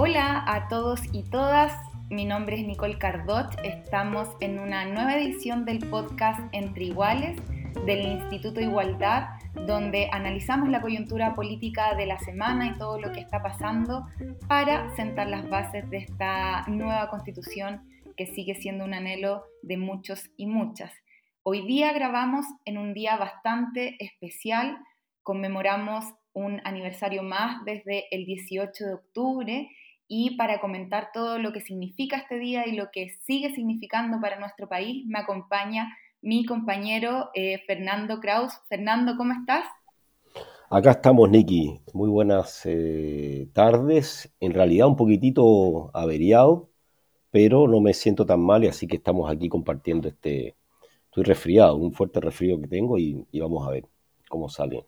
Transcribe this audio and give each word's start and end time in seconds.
Hola 0.00 0.44
a 0.46 0.68
todos 0.68 1.00
y 1.12 1.24
todas, 1.24 1.72
mi 2.08 2.24
nombre 2.24 2.60
es 2.60 2.64
Nicole 2.64 2.98
Cardot, 2.98 3.48
estamos 3.64 4.28
en 4.38 4.60
una 4.60 4.84
nueva 4.84 5.16
edición 5.16 5.64
del 5.64 5.80
podcast 5.90 6.38
Entre 6.52 6.84
Iguales 6.84 7.36
del 7.84 8.06
Instituto 8.06 8.60
Igualdad, 8.60 9.30
donde 9.66 10.08
analizamos 10.12 10.68
la 10.68 10.80
coyuntura 10.80 11.34
política 11.34 11.96
de 11.96 12.06
la 12.06 12.20
semana 12.20 12.68
y 12.68 12.78
todo 12.78 13.00
lo 13.00 13.10
que 13.10 13.18
está 13.18 13.42
pasando 13.42 14.06
para 14.46 14.94
sentar 14.94 15.26
las 15.26 15.50
bases 15.50 15.90
de 15.90 15.96
esta 15.96 16.64
nueva 16.68 17.10
constitución 17.10 17.82
que 18.16 18.26
sigue 18.26 18.54
siendo 18.54 18.84
un 18.84 18.94
anhelo 18.94 19.42
de 19.62 19.78
muchos 19.78 20.30
y 20.36 20.46
muchas. 20.46 20.92
Hoy 21.42 21.66
día 21.66 21.92
grabamos 21.92 22.46
en 22.66 22.78
un 22.78 22.94
día 22.94 23.16
bastante 23.16 23.96
especial, 23.98 24.78
conmemoramos 25.24 26.04
un 26.34 26.60
aniversario 26.62 27.24
más 27.24 27.64
desde 27.64 28.04
el 28.14 28.26
18 28.26 28.84
de 28.84 28.94
octubre 28.94 29.68
y 30.08 30.36
para 30.36 30.58
comentar 30.58 31.10
todo 31.12 31.38
lo 31.38 31.52
que 31.52 31.60
significa 31.60 32.16
este 32.16 32.38
día 32.38 32.66
y 32.66 32.72
lo 32.74 32.90
que 32.90 33.10
sigue 33.26 33.54
significando 33.54 34.18
para 34.20 34.40
nuestro 34.40 34.66
país, 34.66 35.06
me 35.06 35.18
acompaña 35.18 35.94
mi 36.22 36.46
compañero 36.46 37.30
eh, 37.34 37.62
Fernando 37.66 38.18
Kraus. 38.18 38.54
Fernando, 38.68 39.16
¿cómo 39.18 39.34
estás? 39.34 39.64
Acá 40.70 40.92
estamos, 40.92 41.28
Niki. 41.30 41.80
Muy 41.92 42.08
buenas 42.08 42.62
eh, 42.64 43.48
tardes. 43.52 44.34
En 44.40 44.54
realidad 44.54 44.88
un 44.88 44.96
poquitito 44.96 45.90
averiado, 45.94 46.70
pero 47.30 47.68
no 47.68 47.80
me 47.80 47.92
siento 47.92 48.24
tan 48.24 48.40
mal 48.40 48.64
y 48.64 48.68
así 48.68 48.86
que 48.86 48.96
estamos 48.96 49.30
aquí 49.30 49.48
compartiendo 49.48 50.08
este... 50.08 50.56
Estoy 51.04 51.24
resfriado, 51.24 51.76
un 51.76 51.92
fuerte 51.92 52.20
resfrío 52.20 52.60
que 52.60 52.68
tengo 52.68 52.98
y, 52.98 53.26
y 53.32 53.40
vamos 53.40 53.66
a 53.66 53.70
ver 53.70 53.84
cómo 54.28 54.48
sale. 54.50 54.84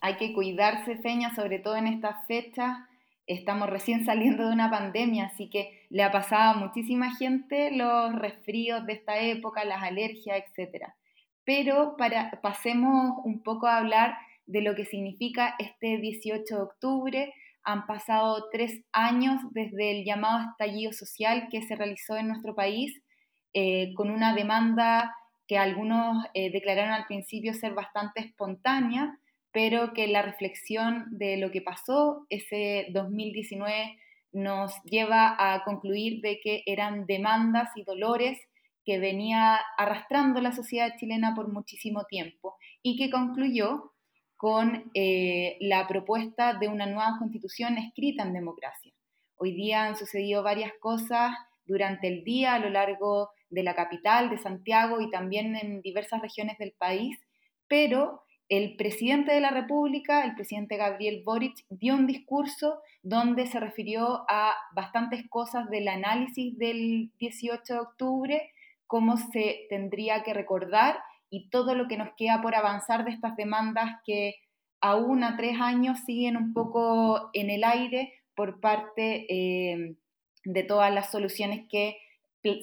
Hay 0.00 0.16
que 0.16 0.32
cuidarse, 0.32 0.96
Feña, 0.96 1.34
sobre 1.34 1.58
todo 1.58 1.76
en 1.76 1.86
estas 1.86 2.26
fechas 2.26 2.78
estamos 3.26 3.68
recién 3.70 4.04
saliendo 4.04 4.46
de 4.46 4.52
una 4.52 4.70
pandemia, 4.70 5.26
así 5.26 5.48
que 5.48 5.86
le 5.88 6.02
ha 6.02 6.10
pasado 6.10 6.50
a 6.50 6.60
muchísima 6.66 7.14
gente 7.16 7.70
los 7.70 8.14
resfríos 8.14 8.86
de 8.86 8.94
esta 8.94 9.18
época, 9.20 9.64
las 9.64 9.82
alergias, 9.82 10.42
etc. 10.56 10.86
Pero 11.44 11.96
para, 11.96 12.40
pasemos 12.42 13.18
un 13.24 13.42
poco 13.42 13.66
a 13.66 13.78
hablar 13.78 14.16
de 14.46 14.62
lo 14.62 14.74
que 14.74 14.84
significa 14.84 15.54
este 15.58 15.98
18 15.98 16.54
de 16.54 16.62
octubre. 16.62 17.34
Han 17.62 17.86
pasado 17.86 18.48
tres 18.50 18.82
años 18.92 19.40
desde 19.52 19.98
el 19.98 20.04
llamado 20.04 20.50
estallido 20.50 20.92
social 20.92 21.48
que 21.50 21.62
se 21.62 21.76
realizó 21.76 22.16
en 22.16 22.28
nuestro 22.28 22.54
país, 22.54 23.00
eh, 23.54 23.92
con 23.94 24.10
una 24.10 24.34
demanda 24.34 25.14
que 25.46 25.58
algunos 25.58 26.24
eh, 26.34 26.50
declararon 26.52 26.92
al 26.92 27.06
principio 27.06 27.54
ser 27.54 27.74
bastante 27.74 28.20
espontánea, 28.20 29.18
pero 29.52 29.92
que 29.92 30.06
la 30.06 30.22
reflexión 30.22 31.06
de 31.10 31.36
lo 31.36 31.50
que 31.50 31.62
pasó 31.62 32.26
ese 32.28 32.86
2019 32.92 33.98
nos 34.32 34.72
lleva 34.84 35.34
a 35.38 35.64
concluir 35.64 36.20
de 36.20 36.40
que 36.40 36.62
eran 36.66 37.06
demandas 37.06 37.70
y 37.76 37.82
dolores 37.82 38.38
que 38.84 38.98
venía 38.98 39.58
arrastrando 39.76 40.40
la 40.40 40.52
sociedad 40.52 40.96
chilena 40.98 41.34
por 41.34 41.52
muchísimo 41.52 42.04
tiempo 42.04 42.56
y 42.82 42.96
que 42.96 43.10
concluyó 43.10 43.92
con 44.36 44.90
eh, 44.94 45.58
la 45.60 45.86
propuesta 45.86 46.54
de 46.54 46.68
una 46.68 46.86
nueva 46.86 47.16
constitución 47.18 47.76
escrita 47.76 48.22
en 48.22 48.32
democracia. 48.32 48.92
Hoy 49.36 49.52
día 49.52 49.84
han 49.84 49.96
sucedido 49.96 50.42
varias 50.42 50.72
cosas 50.80 51.34
durante 51.66 52.08
el 52.08 52.24
día 52.24 52.54
a 52.54 52.58
lo 52.58 52.70
largo 52.70 53.30
de 53.50 53.62
la 53.62 53.74
capital, 53.74 54.30
de 54.30 54.38
Santiago 54.38 55.00
y 55.00 55.10
también 55.10 55.56
en 55.56 55.82
diversas 55.82 56.22
regiones 56.22 56.56
del 56.58 56.72
país, 56.72 57.18
pero 57.68 58.22
el 58.50 58.74
presidente 58.74 59.32
de 59.32 59.40
la 59.40 59.50
República, 59.50 60.24
el 60.24 60.34
presidente 60.34 60.76
Gabriel 60.76 61.22
Boric, 61.24 61.64
dio 61.68 61.94
un 61.94 62.08
discurso 62.08 62.80
donde 63.00 63.46
se 63.46 63.60
refirió 63.60 64.24
a 64.28 64.54
bastantes 64.74 65.22
cosas 65.28 65.70
del 65.70 65.86
análisis 65.86 66.58
del 66.58 67.12
18 67.20 67.72
de 67.72 67.78
octubre, 67.78 68.50
cómo 68.88 69.16
se 69.16 69.66
tendría 69.70 70.24
que 70.24 70.34
recordar 70.34 70.98
y 71.30 71.48
todo 71.48 71.76
lo 71.76 71.86
que 71.86 71.96
nos 71.96 72.08
queda 72.16 72.42
por 72.42 72.56
avanzar 72.56 73.04
de 73.04 73.12
estas 73.12 73.36
demandas 73.36 74.00
que 74.04 74.34
aún 74.80 75.22
a 75.22 75.36
tres 75.36 75.60
años 75.60 76.00
siguen 76.04 76.36
un 76.36 76.52
poco 76.52 77.30
en 77.32 77.50
el 77.50 77.62
aire 77.62 78.14
por 78.34 78.58
parte 78.58 79.26
eh, 79.32 79.94
de 80.44 80.62
todas 80.64 80.92
las 80.92 81.12
soluciones 81.12 81.68
que 81.70 81.98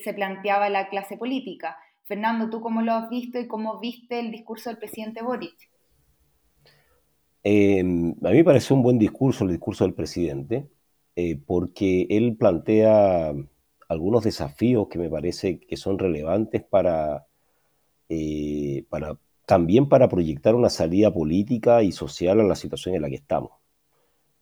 se 0.03 0.13
planteaba 0.13 0.67
la 0.69 0.89
clase 0.89 1.15
política. 1.15 1.77
Fernando, 2.03 2.49
¿tú 2.49 2.59
cómo 2.59 2.81
lo 2.81 2.91
has 2.91 3.09
visto 3.09 3.39
y 3.39 3.47
cómo 3.47 3.79
viste 3.79 4.19
el 4.19 4.31
discurso 4.31 4.69
del 4.69 4.79
presidente 4.79 5.21
Boric? 5.21 5.55
Em, 7.49 8.13
a 8.25 8.31
mí 8.31 8.37
me 8.39 8.43
pareció 8.43 8.75
un 8.75 8.83
buen 8.83 8.99
discurso 8.99 9.45
el 9.45 9.51
discurso 9.51 9.85
del 9.85 9.93
presidente, 9.93 10.67
eh, 11.15 11.37
porque 11.45 12.05
él 12.09 12.35
plantea 12.37 13.33
algunos 13.87 14.25
desafíos 14.25 14.89
que 14.89 14.99
me 14.99 15.09
parece 15.09 15.59
que 15.59 15.77
son 15.77 15.97
relevantes 15.97 16.61
para, 16.63 17.25
eh, 18.09 18.85
para 18.89 19.17
también 19.45 19.87
para 19.89 20.09
proyectar 20.09 20.55
una 20.55 20.69
salida 20.69 21.13
política 21.13 21.83
y 21.83 21.93
social 21.93 22.41
a 22.41 22.43
la 22.43 22.55
situación 22.55 22.95
en 22.95 23.03
la 23.03 23.09
que 23.09 23.15
estamos. 23.15 23.51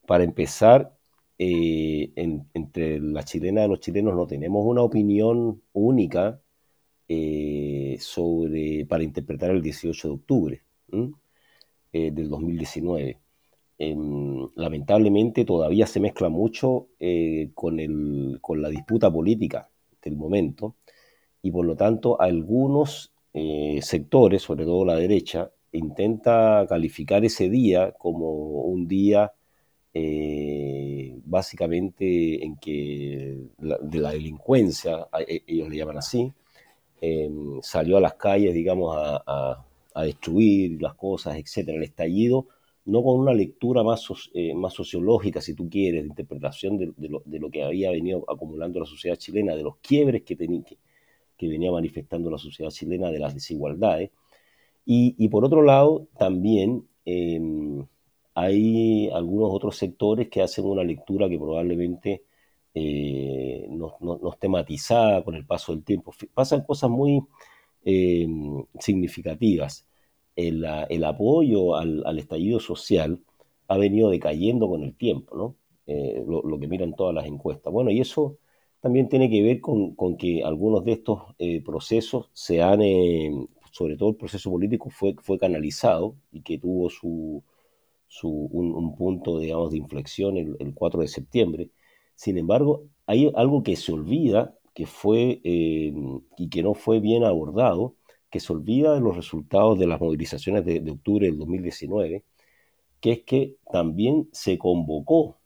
Para 0.07 0.23
empezar, 0.23 0.97
eh, 1.37 2.11
entre 2.15 2.99
las 2.99 3.25
chilenas 3.25 3.67
y 3.67 3.69
los 3.69 3.81
chilenos 3.81 4.15
no 4.15 4.25
tenemos 4.27 4.65
una 4.65 4.81
opinión 4.81 5.61
única 5.73 6.41
sobre, 7.99 8.85
para 8.87 9.03
interpretar 9.03 9.51
el 9.51 9.61
18 9.61 10.07
de 10.07 10.13
octubre. 10.15 10.63
Eh, 11.97 12.11
del 12.11 12.27
2019. 12.27 13.19
Em, 13.77 14.49
lamentablemente 14.55 15.45
todavía 15.45 15.87
se 15.87 16.01
mezcla 16.01 16.27
mucho 16.27 16.89
eh, 16.99 17.51
con, 17.53 17.79
el, 17.79 18.39
con 18.41 18.61
la 18.61 18.67
disputa 18.67 19.09
política 19.09 19.69
del 20.01 20.17
momento 20.17 20.75
y 21.41 21.51
por 21.51 21.65
lo 21.65 21.77
tanto 21.77 22.19
algunos 22.19 23.13
eh, 23.33 23.79
sectores, 23.81 24.41
sobre 24.41 24.65
todo 24.65 24.83
la 24.83 24.97
derecha, 24.97 25.51
intenta 25.71 26.65
calificar 26.67 27.23
ese 27.23 27.49
día 27.49 27.93
como 27.93 28.29
un 28.63 28.87
día 28.89 29.31
básicamente 31.23 32.43
en 32.43 32.57
que 32.57 33.37
de 33.57 33.99
la 33.99 34.11
delincuencia, 34.11 35.07
e, 35.25 35.43
ellos 35.47 35.69
le 35.69 35.77
llaman 35.77 35.97
así, 35.99 36.33
em, 36.99 37.61
salió 37.61 37.97
a 37.97 38.01
las 38.01 38.15
calles, 38.15 38.53
digamos, 38.53 38.95
a 38.97 39.23
a 39.25 39.65
destruir 40.03 40.81
las 40.81 40.95
cosas, 40.95 41.37
etcétera. 41.37 41.77
El 41.77 41.83
estallido, 41.83 42.47
no 42.85 43.03
con 43.03 43.19
una 43.19 43.33
lectura 43.33 43.83
más, 43.83 44.07
eh, 44.33 44.53
más 44.53 44.73
sociológica, 44.73 45.41
si 45.41 45.53
tú 45.55 45.69
quieres, 45.69 46.03
de 46.03 46.09
interpretación 46.09 46.77
de, 46.77 47.39
lo, 47.39 47.49
que 47.49 47.63
había 47.63 47.91
venido 47.91 48.23
acumulando 48.27 48.79
la 48.79 48.85
sociedad 48.85 49.15
chilena, 49.15 49.55
de 49.55 49.63
los 49.63 49.77
quiebres 49.77 50.23
que, 50.23 50.35
tenía, 50.35 50.61
que, 51.37 51.47
venía 51.47 51.71
manifestando 51.71 52.29
la 52.29 52.37
sociedad 52.37 52.71
chilena, 52.71 53.11
de 53.11 53.19
las 53.19 53.33
desigualdades. 53.33 54.11
Y, 54.87 55.27
por 55.29 55.43
otro 55.45 55.63
lado, 55.63 56.07
también 56.17 56.87
em, 57.05 57.83
hay 58.35 59.09
algunos 59.09 59.49
otros 59.51 59.77
sectores 59.77 60.29
que 60.29 60.43
hacen 60.43 60.65
una 60.65 60.83
lectura 60.83 61.27
que 61.27 61.39
probablemente 61.39 62.23
eh, 62.75 63.65
no, 63.69 63.95
con 63.97 65.35
el 65.35 65.45
paso 65.45 65.73
del 65.73 65.83
tiempo. 65.83 66.13
Pasan 66.33 66.61
cosas 66.63 66.89
muy 66.89 67.21
em, 67.85 68.65
significativas 68.79 69.85
el, 70.35 71.03
apoyo 71.03 71.75
al, 71.75 72.19
estallido 72.19 72.59
social 72.59 73.21
ha 73.67 73.77
venido 73.77 74.09
decayendo 74.09 74.67
con 74.69 74.83
el 74.83 74.95
tiempo, 74.95 75.35
¿no? 75.37 75.55
Eh, 75.87 76.23
lo, 76.27 76.59
que 76.59 76.67
miran 76.67 76.95
todas 76.95 77.13
las 77.13 77.25
encuestas. 77.25 77.71
Bueno, 77.71 77.91
y 77.91 77.99
eso 77.99 78.37
también 78.81 79.07
tiene 79.09 79.29
que 79.29 79.41
ver 79.41 79.61
con, 79.61 79.95
que 80.17 80.43
algunos 80.43 80.83
de 80.83 80.93
estos 80.93 81.23
eh, 81.39 81.61
procesos 81.63 82.29
se 82.33 82.61
han, 82.61 82.81
eh, 82.81 83.31
sobre 83.71 83.95
todo 83.97 84.09
el 84.09 84.15
proceso 84.15 84.51
político 84.51 84.89
fue, 84.89 85.15
fue 85.21 85.37
canalizado 85.37 86.15
y 86.31 86.41
que 86.41 86.57
tuvo 86.57 86.89
su, 86.89 87.43
un, 88.23 88.95
punto, 88.95 89.39
digamos, 89.39 89.71
de 89.71 89.77
inflexión 89.77 90.37
el, 90.37 90.55
el, 90.59 90.73
4 90.73 91.01
de 91.01 91.07
septiembre. 91.07 91.69
Sin 92.15 92.37
embargo, 92.37 92.85
hay 93.05 93.31
algo 93.35 93.63
que 93.63 93.75
se 93.75 93.93
olvida 93.93 94.55
que 94.75 94.85
fue 94.85 95.41
y 95.43 96.49
que 96.49 96.61
no 96.63 96.75
fue 96.75 96.99
bien 96.99 97.23
abordado, 97.23 97.95
que 98.29 98.39
se 98.41 98.53
olvida 98.53 98.93
de 98.93 98.99
los 99.01 99.15
resultados 99.15 99.79
de 99.79 99.87
las 99.87 100.01
movilizaciones 100.01 100.65
de, 100.65 100.91
octubre 100.91 101.27
del 101.27 101.37
2019, 101.37 102.25
que 102.99 103.11
es 103.13 103.23
que 103.23 103.57
también 103.71 104.29
se 104.33 104.57
convocó 104.57 105.39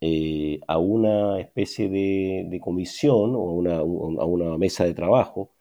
eh, 0.00 0.60
a 0.68 0.78
una 0.78 1.40
especie 1.40 1.88
de, 1.88 2.60
comisión 2.62 3.34
o 3.34 3.40
una, 3.40 3.78
a 3.78 3.82
una 3.84 4.58
mesa 4.58 4.84
de 4.84 4.94
trabajo 4.94 5.52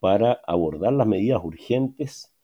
para 0.00 0.40
abordar 0.46 0.92
las 0.94 1.06
medidas 1.06 1.42
urgentes 1.44 2.34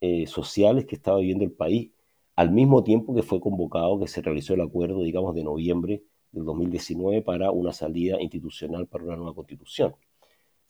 eh, 0.00 0.26
sociales 0.26 0.86
que 0.86 0.96
estaba 0.96 1.18
viviendo 1.18 1.44
el 1.44 1.52
país, 1.52 1.92
al 2.36 2.52
mismo 2.52 2.84
tiempo 2.84 3.14
que 3.14 3.22
fue 3.22 3.40
convocado, 3.40 3.98
que 4.00 4.08
se 4.08 4.22
realizó 4.22 4.54
el 4.54 4.60
acuerdo, 4.62 5.02
digamos, 5.02 5.34
de 5.34 5.44
noviembre 5.44 6.04
del 6.32 6.44
2019 6.44 7.22
para 7.22 7.50
una 7.50 7.72
salida 7.72 8.20
institucional 8.20 8.86
para 8.86 9.04
una 9.04 9.16
nueva 9.16 9.34
constitución. 9.34 9.94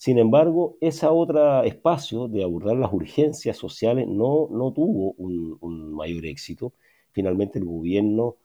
Sin 0.01 0.19
embargo, 0.19 0.79
ese 0.81 1.07
otro 1.07 1.63
espacio 1.63 2.27
de 2.27 2.43
abordar 2.43 2.77
las 2.77 2.91
urgencias 2.91 3.59
sociales 3.59 4.09
no, 4.09 4.49
no 4.51 4.73
tuvo 4.73 5.13
un, 5.19 5.93
mayor 5.93 6.25
éxito. 6.25 6.73
Finalmente 7.13 7.59
el 7.59 7.67
gobierno 7.67 8.37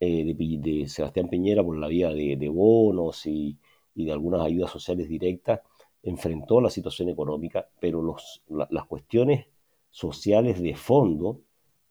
eh, 0.00 0.34
de, 0.34 0.88
Sebastián 0.88 1.28
Piñera, 1.28 1.62
por 1.62 1.76
la 1.76 1.88
vía 1.88 2.08
de, 2.14 2.48
bonos 2.48 3.26
y, 3.26 3.58
de 3.94 4.10
algunas 4.10 4.40
ayudas 4.40 4.70
sociales 4.70 5.06
directas, 5.06 5.60
enfrentó 6.02 6.62
la 6.62 6.70
situación 6.70 7.10
económica, 7.10 7.68
pero 7.78 8.16
las 8.48 8.86
cuestiones 8.86 9.46
sociales 9.90 10.62
de 10.62 10.74
fondo, 10.74 11.42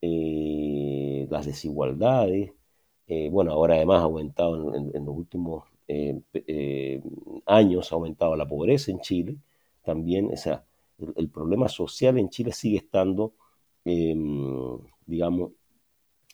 eh, 0.01 1.27
las 1.29 1.45
desigualdades, 1.45 2.53
eh, 3.13 3.27
bueno, 3.29 3.51
ahora 3.51 3.75
además 3.75 3.99
ha 3.99 4.03
aumentado 4.03 4.73
en, 4.73 5.05
los 5.05 5.17
últimos 5.17 5.65
eh, 5.89 7.01
años, 7.45 7.91
ha 7.91 7.95
aumentado 7.95 8.37
la 8.37 8.47
pobreza 8.47 8.89
en 8.89 9.01
Chile, 9.01 9.35
también, 9.83 10.29
o 10.31 10.37
sea, 10.37 10.63
el, 11.17 11.27
problema 11.29 11.67
social 11.67 12.17
en 12.17 12.29
Chile 12.29 12.53
sigue 12.53 12.77
estando, 12.77 13.33
em, 13.83 14.79
digamos, 15.05 15.51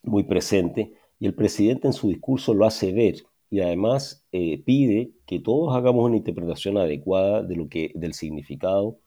muy 0.04 0.22
presente 0.26 0.94
y 1.20 1.26
el 1.26 1.34
presidente 1.34 1.88
en 1.88 1.94
su 1.94 2.10
discurso 2.10 2.54
lo 2.54 2.66
hace 2.66 2.94
ver 2.94 3.24
y 3.50 3.62
además 3.62 4.28
pide 4.32 5.14
que 5.26 5.40
todos 5.40 5.76
hagamos 5.76 6.06
una 6.06 6.18
interpretación 6.18 6.78
adecuada 6.78 7.42
de 7.42 7.56
lo 7.56 7.70
que, 7.70 7.92
del 7.96 8.14
significado 8.14 9.00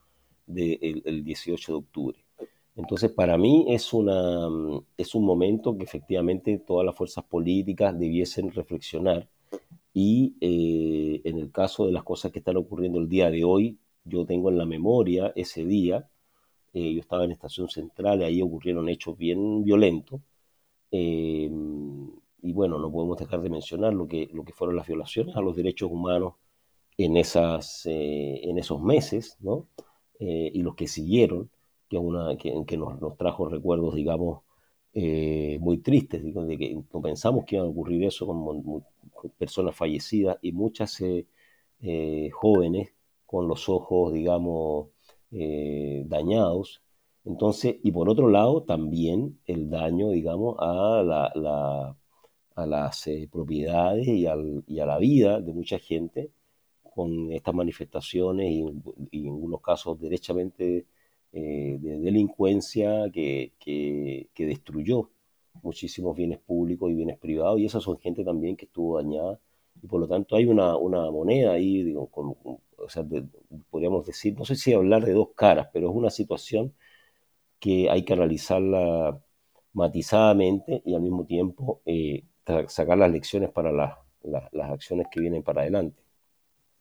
del 0.47 1.23
18 1.23 1.73
de 1.73 1.79
octubre. 1.79 2.25
Entonces, 2.81 3.13
para 3.13 3.37
mí 3.37 3.67
es, 3.69 3.93
una, 3.93 4.49
mm, 4.49 4.85
es 4.97 5.15
un 5.15 5.25
momento 5.27 5.77
que 5.77 5.85
efectivamente 5.85 6.59
todas 6.67 6.87
las 6.87 6.97
fuerzas 6.97 7.25
políticas 7.25 7.99
debiesen 7.99 8.51
reflexionar 8.53 9.29
y 9.93 10.37
eh, 10.41 11.21
en 11.25 11.39
el 11.39 11.53
caso 11.53 11.87
de 11.87 11.93
las 11.93 12.05
cosas 12.05 12.33
que 12.33 12.39
están 12.39 12.57
ocurriendo 12.57 12.99
el 12.99 13.09
día 13.09 13.31
de 13.31 13.45
hoy, 13.45 13.79
yo 14.05 14.25
tengo 14.25 14.49
en 14.51 14.59
la 14.59 14.65
memoria 14.65 15.33
ese 15.37 15.65
día, 15.65 16.09
eh, 16.73 16.95
yo 16.95 17.01
estaba 17.01 17.25
en 17.25 17.33
Estación 17.33 17.69
Central 17.69 18.21
y 18.23 18.25
ahí 18.25 18.43
ocurrieron 18.43 18.89
hechos 18.89 19.17
bien 19.19 19.63
violentos. 19.65 20.21
Eh, 20.93 21.51
y 22.43 22.53
bueno, 22.53 22.79
no 22.79 22.91
podemos 22.91 23.19
dejar 23.19 23.43
de 23.43 23.51
mencionar 23.51 23.93
lo 23.93 24.09
que, 24.09 24.31
lo 24.33 24.45
que 24.45 24.53
fueron 24.55 24.77
las 24.77 24.87
violaciones 24.87 25.37
a 25.37 25.43
los 25.43 25.55
derechos 25.57 25.91
humanos 25.91 26.35
en, 26.97 27.17
esas, 27.17 27.85
en 27.87 28.59
esos 28.59 28.81
meses, 28.83 29.37
¿no? 29.41 29.67
y 30.19 30.63
los 30.63 30.75
que 30.75 30.87
siguieron 30.87 31.51
que, 31.91 32.77
nos, 32.77 33.17
trajo 33.19 33.49
recuerdos, 33.49 33.95
digamos, 33.95 34.43
eh, 34.95 35.59
muy 35.61 35.79
tristes, 35.79 36.23
de 36.23 36.59
que 36.59 36.75
no 36.93 37.01
pensamos 37.03 37.45
que 37.45 37.57
iba 37.57 37.65
a 37.65 37.69
ocurrir 37.69 38.05
eso 38.05 38.27
con, 38.27 38.85
personas 39.39 39.77
fallecidas 39.77 40.39
y 40.41 40.53
muchas 40.53 41.01
eh, 41.01 41.27
eh, 41.83 42.31
jóvenes 42.33 42.91
con 43.27 43.49
los 43.49 43.69
ojos, 43.69 44.13
digamos, 44.13 44.89
dañados. 45.31 46.83
Entonces, 47.25 47.77
y 47.83 47.93
por 47.93 48.09
otro 48.09 48.29
lado, 48.29 48.63
también 48.63 49.39
el 49.47 49.71
daño, 49.71 50.11
digamos, 50.11 50.57
a, 50.59 51.03
la, 51.05 51.97
a 52.57 52.67
las 52.67 53.09
propiedades 53.31 54.07
y, 54.09 54.27
a 54.27 54.37
la 54.87 54.99
vida 54.99 55.41
de 55.41 55.53
mucha 55.53 55.79
gente 55.79 56.31
con 56.83 57.33
estas 57.33 57.55
manifestaciones 57.55 58.51
y, 58.51 58.65
y 59.11 59.27
en 59.27 59.35
algunos 59.35 59.61
casos 59.61 60.01
derechamente 60.01 60.87
eh, 61.33 61.79
de 61.81 62.01
delincuencia 62.01 63.11
que, 63.13 63.53
que, 63.59 64.47
destruyó 64.47 65.11
muchísimos 65.63 66.17
bienes 66.17 66.39
públicos 66.39 66.91
y 66.91 66.95
bienes 66.95 67.19
privados, 67.19 67.61
y 67.61 67.67
esas 67.67 67.83
son 67.83 67.99
gente 67.99 68.25
también 68.25 68.57
que 68.57 68.67
estuvo 68.67 68.97
dañada, 68.97 69.39
y 69.83 69.87
por 69.87 70.01
lo 70.01 70.09
tanto 70.09 70.37
hay 70.37 70.47
una, 70.47 70.77
una 70.77 71.11
moneda 71.11 71.53
ahí, 71.53 71.83
digo, 71.83 72.11
o 72.13 72.89
sea, 72.89 73.05
podríamos 73.71 74.07
decir, 74.07 74.37
no 74.37 74.45
sé 74.45 74.57
si 74.57 74.73
hablar 74.73 75.05
de 75.05 75.13
dos 75.13 75.31
caras, 75.35 75.69
pero 75.73 75.91
es 75.91 75.95
una 75.97 76.11
situación 76.11 76.75
que 77.61 77.91
hay 77.91 78.05
que 78.05 78.15
analizarla 78.15 79.21
matizadamente 79.73 80.83
y 80.85 80.95
al 80.95 81.03
mismo 81.03 81.27
tiempo 81.27 81.83
eh, 81.85 82.25
sacar 82.67 82.99
las 82.99 83.11
lecciones 83.11 83.51
para 83.51 83.71
las 83.71 84.71
acciones 84.71 85.07
que 85.11 85.21
vienen 85.21 85.43
para 85.43 85.63
adelante. 85.63 86.03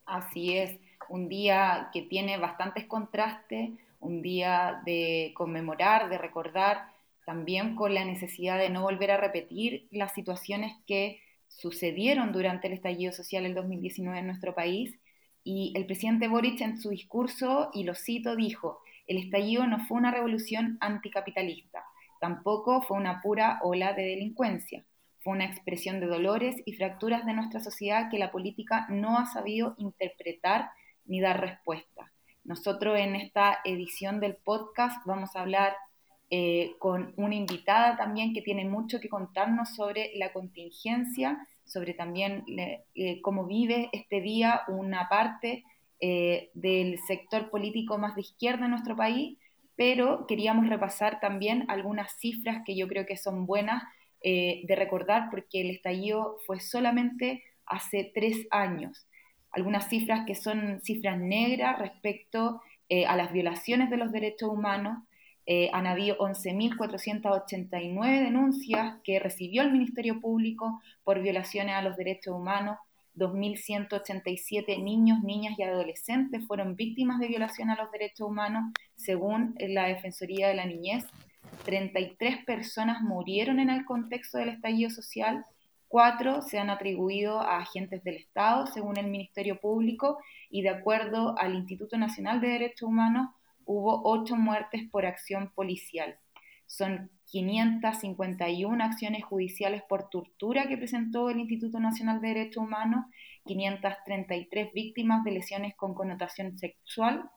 Así 0.06 0.58
es, 0.58 0.80
un 1.10 1.30
día 1.30 1.90
que 1.94 2.02
tiene 2.04 2.38
bastantes 2.38 2.86
contrastes, 2.86 3.72
un 4.00 4.22
día 4.22 4.82
de 4.86 5.34
conmemorar, 5.36 6.10
de 6.10 6.18
recordar, 6.18 6.90
también 7.26 7.76
con 7.76 7.94
la 7.94 8.06
necesidad 8.06 8.58
de 8.58 8.70
no 8.70 8.82
volver 8.82 9.12
a 9.12 9.18
repetir 9.18 9.88
las 9.92 10.14
situaciones 10.14 10.74
que 10.88 11.22
sucedieron 11.48 12.32
durante 12.32 12.68
el 12.68 12.74
estallido 12.74 13.12
social 13.12 13.44
del 13.44 13.56
2019 13.56 14.20
en 14.20 14.28
nuestro 14.28 14.56
país. 14.56 14.98
Y 15.44 15.74
el 15.76 15.86
presidente 15.86 16.28
Boric 16.28 16.62
en 16.62 16.82
su 16.82 16.90
discurso, 16.90 17.70
y 17.74 17.84
lo 17.84 17.96
cito, 17.96 18.36
dijo, 18.36 18.82
el 19.08 19.18
estallido 19.18 19.68
no 19.68 19.80
fue 19.86 19.98
una 19.98 20.12
revolución 20.12 20.78
anticapitalista, 20.82 21.84
tampoco 22.20 22.82
fue 22.82 22.98
una 22.98 23.22
pura 23.22 23.60
ola 23.64 23.94
de 23.94 24.04
delincuencia, 24.04 24.86
fue 25.20 25.34
una 25.34 25.46
expresión 25.46 26.00
de 26.00 26.08
dolores 26.08 26.56
y 26.66 26.74
fracturas 26.74 27.26
de 27.26 27.34
nuestra 27.34 27.60
sociedad 27.60 28.10
que 28.10 28.20
la 28.20 28.32
política 28.32 28.88
no 28.90 29.18
ha 29.18 29.26
sabido 29.26 29.76
interpretar 29.78 30.70
ni 31.06 31.22
dar 31.22 31.42
respuesta. 31.42 32.12
Nosotros 32.50 32.98
en 32.98 33.16
esta 33.16 33.60
edición 33.64 34.20
del 34.20 34.36
podcast 34.36 35.06
vamos 35.06 35.36
a 35.36 35.42
hablar 35.42 35.76
eh, 36.32 36.72
con 36.80 37.14
una 37.16 37.36
invitada 37.36 37.96
también 37.96 38.34
que 38.34 38.42
tiene 38.42 38.66
mucho 38.66 39.00
que 39.00 39.08
contarnos 39.08 39.76
sobre 39.76 40.14
la 40.16 40.34
contingencia, 40.34 41.48
sobre 41.64 41.94
también 41.94 42.44
eh, 42.96 43.22
cómo 43.22 43.46
vive 43.46 43.90
este 43.92 44.22
día 44.22 44.64
una 44.68 45.08
parte 45.10 45.64
eh, 46.00 46.50
del 46.56 46.98
sector 47.06 47.52
político 47.52 48.00
más 48.00 48.16
de 48.16 48.22
izquierda 48.22 48.66
en 48.66 48.72
nuestro 48.72 48.96
país, 48.96 49.38
pero 49.76 50.26
queríamos 50.26 50.68
repasar 50.68 51.20
también 51.20 51.66
algunas 51.68 52.18
cifras 52.18 52.64
que 52.66 52.76
yo 52.76 52.88
creo 52.88 53.06
que 53.06 53.16
son 53.16 53.46
buenas 53.46 53.84
de 54.24 54.76
recordar 54.76 55.30
porque 55.30 55.62
el 55.62 55.70
estallido 55.70 56.40
fue 56.48 56.60
solamente 56.60 57.44
hace 57.68 58.12
tres 58.14 58.48
años 58.50 59.06
algunas 59.52 59.90
cifras 59.90 60.26
que 60.26 60.36
son 60.36 60.82
cifras 60.82 61.20
negras 61.20 61.80
respecto 61.80 62.62
eh, 62.88 63.06
a 63.06 63.16
las 63.16 63.32
violaciones 63.32 63.90
de 63.90 63.98
los 63.98 64.12
derechos 64.12 64.50
humanos. 64.50 65.04
Eh, 65.46 65.70
han 65.74 65.88
habido 65.88 66.18
11.489 66.20 68.24
denuncias 68.24 68.98
que 69.04 69.20
recibió 69.20 69.64
el 69.64 69.72
Ministerio 69.72 70.20
Público 70.20 70.82
por 71.04 71.22
violaciones 71.22 71.76
a 71.76 71.82
los 71.82 71.98
derechos 71.98 72.36
humanos. 72.36 72.78
2.187 73.16 74.82
niños, 74.82 75.22
niñas 75.24 75.58
y 75.58 75.64
adolescentes 75.64 76.46
fueron 76.46 76.76
víctimas 76.76 77.20
de 77.20 77.28
violación 77.28 77.70
a 77.70 77.76
los 77.76 77.92
derechos 77.92 78.28
humanos, 78.28 78.72
según 78.96 79.56
la 79.60 79.88
Defensoría 79.88 80.48
de 80.48 80.56
la 80.56 80.66
Niñez. 80.66 81.06
33 81.66 82.46
personas 82.46 83.02
murieron 83.02 83.60
en 83.60 83.70
el 83.70 83.86
contexto 83.86 84.38
del 84.38 84.50
estallido 84.50 84.90
social 84.90 85.46
Cuatro 85.90 86.44
se 86.44 86.60
han 86.60 86.70
atribuido 86.70 87.42
a 87.42 87.58
agentes 87.58 88.04
del 88.04 88.18
Estado, 88.18 88.68
según 88.68 89.00
el 89.00 89.08
Ministerio 89.08 89.60
Público, 89.60 90.20
y 90.52 90.62
de 90.62 90.70
acuerdo 90.70 91.36
al 91.40 91.56
Instituto 91.56 91.98
Nacional 91.98 92.40
de 92.42 92.50
Derechos 92.50 92.88
Humanos, 92.88 93.32
hubo 93.66 94.02
ocho 94.04 94.36
muertes 94.36 94.88
por 94.92 95.08
acción 95.08 95.52
policial. 95.56 96.20
Son 96.68 97.10
551 97.26 98.84
acciones 98.84 99.24
judiciales 99.24 99.82
por 99.90 100.12
tortura 100.12 100.68
que 100.68 100.78
presentó 100.78 101.32
el 101.32 101.40
Instituto 101.40 101.80
Nacional 101.80 102.22
de 102.22 102.28
Derechos 102.28 102.64
Humanos, 102.64 103.06
533 103.48 104.72
víctimas 104.74 105.24
de 105.24 105.32
lesiones 105.32 105.76
con 105.76 105.96
connotación 105.96 106.56
sexual 106.60 107.32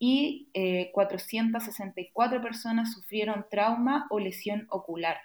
y 0.00 0.50
464 0.92 2.36
eh, 2.36 2.40
personas 2.40 2.92
sufrieron 2.94 3.46
trauma 3.48 4.08
o 4.10 4.18
lesión 4.18 4.66
ocular. 4.70 5.18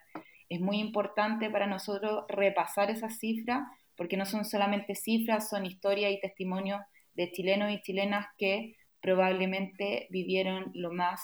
Es 0.49 0.61
muy 0.61 0.79
importante 0.79 1.49
para 1.49 1.67
nosotros 1.67 2.25
repasar 2.29 2.89
esas 2.89 3.17
cifras, 3.19 3.63
porque 3.95 4.17
no 4.17 4.25
son 4.25 4.45
solamente 4.45 4.95
cifras, 4.95 5.49
son 5.49 5.65
historias 5.65 6.11
y 6.11 6.19
testimonios 6.19 6.81
de 7.15 7.31
chilenos 7.31 7.71
y 7.71 7.81
chilenas 7.81 8.27
que 8.37 8.75
probablemente 9.01 10.07
vivieron 10.09 10.71
lo 10.73 10.91
más 10.91 11.21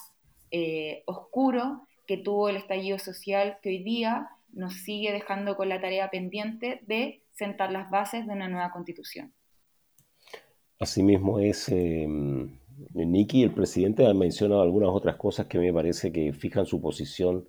eh, 0.51 1.03
oscuro 1.05 1.87
que 2.05 2.17
tuvo 2.17 2.49
el 2.49 2.57
estallido 2.57 2.99
social 2.99 3.57
que 3.61 3.69
hoy 3.69 3.83
día 3.83 4.29
nos 4.51 4.73
sigue 4.73 5.11
dejando 5.11 5.55
con 5.55 5.69
la 5.69 5.81
tarea 5.81 6.09
pendiente 6.09 6.81
de 6.85 7.23
sentar 7.31 7.71
las 7.71 7.89
bases 7.89 8.27
de 8.27 8.33
una 8.33 8.47
nueva 8.47 8.71
constitución. 8.71 9.33
Asimismo 10.79 11.39
es, 11.39 11.69
eh, 11.69 12.05
Nicky, 12.93 13.43
el 13.43 13.53
presidente 13.53 14.05
ha 14.05 14.13
mencionado 14.13 14.61
algunas 14.61 14.89
otras 14.89 15.15
cosas 15.15 15.47
que 15.47 15.57
me 15.57 15.73
parece 15.73 16.11
que 16.11 16.33
fijan 16.33 16.65
su 16.65 16.81
posición 16.81 17.47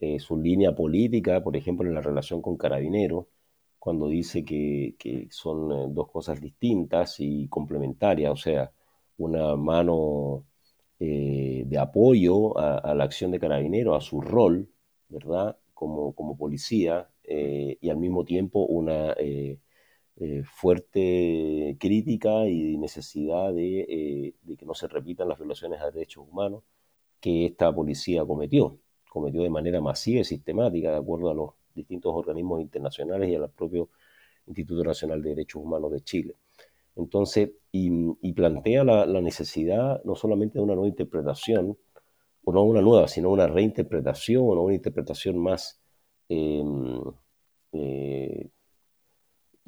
eh, 0.00 0.18
su 0.18 0.36
línea 0.36 0.74
política, 0.74 1.42
por 1.42 1.56
ejemplo, 1.56 1.88
en 1.88 1.94
la 1.94 2.00
relación 2.00 2.42
con 2.42 2.56
Carabineros, 2.56 3.26
cuando 3.78 4.08
dice 4.08 4.44
que, 4.44 4.96
son 5.30 5.72
eh, 5.72 5.86
dos 5.90 6.10
cosas 6.10 6.40
distintas 6.40 7.16
y 7.20 7.48
complementarias, 7.48 8.32
o 8.32 8.36
sea, 8.36 8.72
una 9.18 9.56
mano 9.56 10.46
eh, 11.00 11.64
de 11.66 11.78
apoyo 11.78 12.58
a, 12.58 12.94
la 12.94 13.04
acción 13.04 13.30
de 13.30 13.40
Carabineros, 13.40 13.96
a 13.96 14.00
su 14.00 14.20
rol, 14.20 14.68
¿verdad? 15.08 15.58
Como, 15.74 16.14
como 16.14 16.36
policía, 16.36 17.08
y 17.26 17.88
al 17.90 17.96
mismo 17.98 18.24
tiempo 18.24 18.66
una 18.66 19.14
fuerte 20.44 21.76
crítica 21.80 22.46
y 22.46 22.76
necesidad 22.76 23.52
de, 23.54 24.34
de 24.42 24.56
que 24.56 24.66
no 24.66 24.74
se 24.74 24.88
repitan 24.88 25.28
las 25.28 25.38
violaciones 25.38 25.80
a 25.80 25.90
derechos 25.90 26.24
humanos 26.28 26.64
que 27.20 27.46
esta 27.46 27.74
policía 27.74 28.24
cometió 28.26 28.78
cometió 29.14 29.42
de 29.42 29.48
manera 29.48 29.80
masiva 29.80 30.22
y 30.22 30.24
sistemática, 30.24 30.90
de 30.90 30.96
acuerdo 30.96 31.30
a 31.30 31.34
los 31.34 31.50
distintos 31.72 32.12
organismos 32.12 32.60
internacionales 32.60 33.30
y 33.30 33.36
al 33.36 33.48
propio 33.48 33.88
Instituto 34.48 34.82
Nacional 34.82 35.22
de 35.22 35.28
Derechos 35.30 35.62
Humanos 35.62 35.92
de 35.92 36.00
Chile. 36.00 36.34
Entonces, 36.96 37.52
y, 37.70 38.32
plantea 38.32 38.82
la, 38.82 39.20
necesidad 39.20 40.02
no 40.02 40.16
solamente 40.16 40.58
de 40.58 40.64
una 40.64 40.74
nueva 40.74 40.88
interpretación, 40.88 41.78
o 42.44 42.52
no 42.52 42.64
una 42.64 42.82
nueva, 42.82 43.06
sino 43.06 43.30
una 43.30 43.46
reinterpretación 43.46 44.42
o 44.42 44.62
una 44.62 44.74
interpretación 44.74 45.38
más 45.38 45.80
em, 46.28 47.00
eh, 47.72 48.48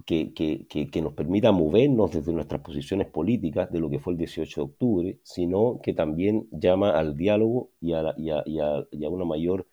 que, 0.05 1.01
nos 1.03 1.15
permita 1.15 1.53
movernos 1.53 2.13
desde 2.13 2.33
nuestras 2.33 2.61
posiciones 2.61 3.09
políticas 3.09 3.71
de 3.73 3.81
lo 3.81 3.91
que 3.91 3.99
fue 3.99 4.13
el 4.13 4.19
18 4.19 4.61
de 4.61 4.65
octubre, 4.65 5.21
sino 5.23 5.81
que 5.83 5.95
también 5.95 6.49
llama 6.51 6.91
al 6.91 7.17
diálogo 7.17 7.71
y 7.81 7.93
a, 7.93 8.15
y 8.17 8.31
a, 8.31 9.09
una 9.09 9.25
mayor 9.25 9.67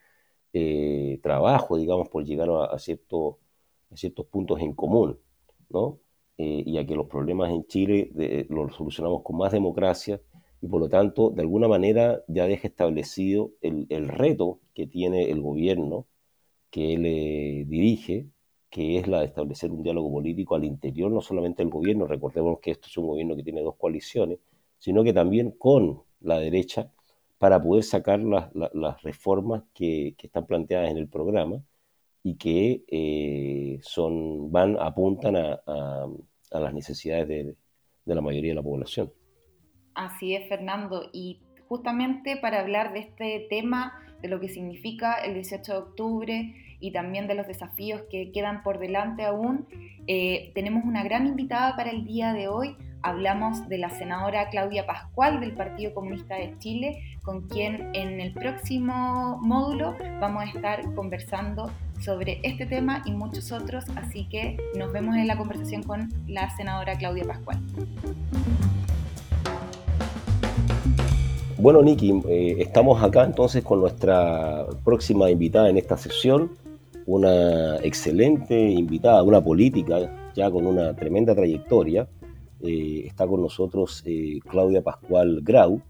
eh, 0.53 1.20
trabajo, 1.22 1.77
digamos, 1.77 2.10
por 2.10 2.24
llegar 2.25 2.50
a, 2.50 2.77
ciertos 2.80 3.38
puntos 4.32 4.60
en 4.62 4.74
común, 4.74 5.20
¿no? 5.70 6.00
Eh, 6.38 6.63
y 6.65 6.77
a 6.77 6.86
que 6.86 6.96
los 6.96 7.08
problemas 7.08 7.51
en 7.51 7.65
Chile 7.68 8.12
los 8.50 8.75
solucionamos 8.75 9.22
con 9.22 9.38
más 9.38 9.51
democracia 9.51 10.20
y 10.62 10.68
por 10.68 10.80
lo 10.80 10.89
tanto, 10.89 11.30
de 11.30 11.42
alguna 11.42 11.68
manera, 11.68 12.24
ya 12.27 12.48
deja 12.48 12.68
establecido 12.70 13.51
el, 13.62 13.86
el 13.89 14.08
reto 14.08 14.62
que 14.74 14.88
tiene 14.88 15.30
el 15.30 15.42
gobierno 15.42 16.08
que 16.74 16.94
él 16.94 17.06
eh, 17.06 17.65
dirige 17.68 18.27
que 18.74 18.98
es 18.98 19.08
la 19.08 19.20
de 19.20 19.27
establecer 19.27 19.70
un 19.70 19.84
diálogo 19.84 20.12
político 20.12 20.56
al 20.56 20.63
interior, 20.63 21.12
no 21.12 21.22
solamente 21.22 21.62
del 21.62 21.72
gobierno, 21.72 22.08
recordemos 22.08 22.60
que 22.60 22.72
esto 22.72 22.88
es 22.88 22.98
un 22.98 23.06
gobierno 23.06 23.36
que 23.36 23.44
tiene 23.44 23.62
dos 23.62 23.75
coaliciones, 23.75 24.39
sino 24.80 25.03
que 25.03 25.13
también 25.13 25.51
con 25.51 26.01
la 26.22 26.39
derecha 26.39 26.92
para 27.38 27.62
poder 27.62 27.84
sacar 27.84 28.20
las, 28.20 29.03
reformas 29.03 29.62
que, 29.75 30.15
están 30.18 30.48
planteadas 30.48 30.89
en 30.89 30.98
el 30.98 31.08
programa 31.08 31.62
y 32.24 32.34
que 32.34 32.84
eh, 32.88 33.80
son, 33.84 34.51
van, 34.51 34.75
apuntan 34.80 35.36
a, 35.36 36.08
las 36.50 36.74
necesidades 36.74 37.27
de, 37.27 37.56
de 38.06 38.15
la 38.15 38.22
mayoría 38.22 38.53
de 38.53 38.56
la 38.56 38.63
población. 38.63 39.13
Así 39.94 40.34
es, 40.34 40.50
Fernando. 40.50 41.12
Y 41.13 41.42
justamente 41.68 42.38
para 42.38 42.62
hablar 42.62 42.94
de 42.94 43.01
este 43.01 43.46
tema, 43.51 44.03
de 44.24 44.30
lo 44.30 44.39
que 44.39 44.50
significa 44.50 45.13
el 45.15 45.36
18 45.36 45.72
de 45.72 45.77
octubre 45.77 46.56
y 46.84 46.92
también 46.92 47.28
de 47.28 47.34
los 47.34 47.48
desafíos 47.48 48.02
que 48.12 48.34
quedan 48.34 48.62
por 48.62 48.78
delante 48.78 49.24
aún. 49.24 49.68
Eh, 50.06 50.52
tenemos 50.54 50.84
una 50.84 51.02
gran 51.02 51.25
invitada 51.25 51.78
para 51.78 51.90
el 51.90 52.04
día 52.04 52.34
de 52.34 52.50
hoy. 52.50 52.75
Hablamos 53.02 53.70
de 53.70 53.78
la 53.78 53.90
senadora 53.90 54.50
Claudia 54.50 54.86
Pascual 54.86 55.40
del 55.40 55.54
Partido 55.54 55.94
Comunista 55.94 56.36
de 56.36 56.58
Chile, 56.60 57.02
con 57.24 57.48
quien 57.48 57.96
en 57.96 58.20
el 58.20 58.34
próximo 58.34 59.40
módulo 59.42 59.96
vamos 60.20 60.44
a 60.44 60.48
estar 60.48 60.94
conversando 60.94 61.72
sobre 62.02 62.42
este 62.44 62.66
tema 62.66 63.02
y 63.06 63.13
muchos 63.13 63.54
otros, 63.54 63.86
así 63.96 64.28
que 64.28 64.58
nos 64.78 64.92
vemos 64.92 65.16
en 65.16 65.28
la 65.28 65.38
conversación 65.38 65.84
con 65.84 66.10
la 66.28 66.50
senadora 66.58 66.98
Claudia 66.98 67.24
Pascual. 67.24 67.60
Bueno, 71.58 71.82
Niki, 71.82 72.22
eh, 72.28 72.56
estamos 72.60 73.02
acá 73.02 73.24
entonces 73.24 73.63
con 73.63 73.80
nuestra 73.80 74.66
próxima 74.84 75.32
invitada 75.32 75.70
en 75.70 75.78
esta 75.78 75.96
sesión, 75.96 76.52
una 77.06 77.78
excelente 77.78 78.58
invitada, 78.58 79.24
una 79.24 79.44
política 79.44 80.32
ya 80.36 80.50
con 80.50 80.66
una 80.66 80.96
tremenda 80.96 81.36
trayectoria. 81.36 82.08
Eh, 82.62 83.04
está 83.06 83.28
con 83.28 83.42
nosotros 83.42 84.04
eh, 84.06 84.40
Claudia 84.50 84.82
Pascual 84.82 85.42
Grau. 85.42 85.82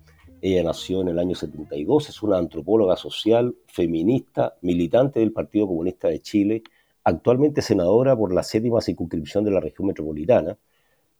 Ella 0.41 0.63
nació 0.63 1.01
en 1.01 1.08
el 1.08 1.20
año 1.20 1.36
72, 1.36 2.10
es 2.10 2.22
una 2.22 2.38
antropóloga 2.38 2.98
social, 2.98 3.55
feminista, 3.67 4.55
militante 4.62 5.22
del 5.22 5.32
Partido 5.32 5.67
Comunista 5.67 6.10
de 6.10 6.20
Chile, 6.20 6.63
actualmente 7.05 7.62
senadora 7.62 8.15
por 8.15 8.34
la 8.34 8.43
séptima 8.43 8.82
circunscripción 8.82 9.46
de 9.46 9.51
la 9.51 9.62
región 9.62 9.88
metropolitana, 9.88 10.58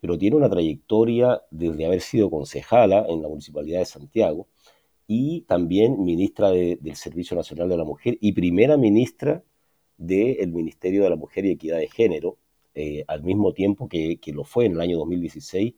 pero 0.02 0.18
tiene 0.18 0.36
una 0.36 0.50
trayectoria 0.50 1.42
desde 1.52 1.86
haber 1.86 2.02
sido 2.02 2.30
concejala 2.30 3.06
en 3.08 3.22
la 3.22 3.30
Municipalidad 3.30 3.80
de 3.80 3.86
Santiago 3.86 4.48
y 5.08 5.42
también 5.42 6.04
ministra 6.04 6.52
del 6.52 6.96
Servicio 6.96 7.38
Nacional 7.38 7.70
de 7.70 7.78
la 7.78 7.86
Mujer 7.86 8.18
y 8.20 8.34
primera 8.34 8.76
ministra 8.76 9.42
del 9.98 10.52
Ministerio 10.52 11.04
de 11.04 11.10
la 11.10 11.16
Mujer 11.16 11.46
y 11.46 11.52
Equidad 11.52 11.78
de 11.78 11.88
Género, 11.88 12.38
eh, 12.76 13.04
al 13.08 13.22
mismo 13.22 13.54
tiempo 13.54 13.88
que, 13.88 14.20
lo 14.28 14.44
fue 14.44 14.66
en 14.66 14.74
el 14.74 14.82
año 14.82 14.98
2016, 14.98 15.74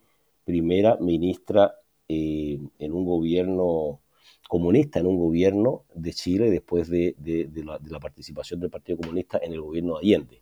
primera 0.45 0.97
ministra 1.01 1.73
eh, 2.07 2.57
en 2.79 2.93
un 2.93 3.05
gobierno 3.05 3.99
comunista, 4.47 4.99
en 4.99 5.07
un 5.07 5.19
gobierno 5.19 5.83
de 5.93 6.13
Chile 6.13 6.49
después 6.49 6.89
de, 6.89 7.15
la, 7.63 7.99
participación 7.99 8.59
del 8.59 8.69
Partido 8.69 8.99
Comunista 8.99 9.39
en 9.41 9.51
el 9.51 9.61
gobierno 9.61 9.95
de 9.95 9.99
Allende. 9.99 10.41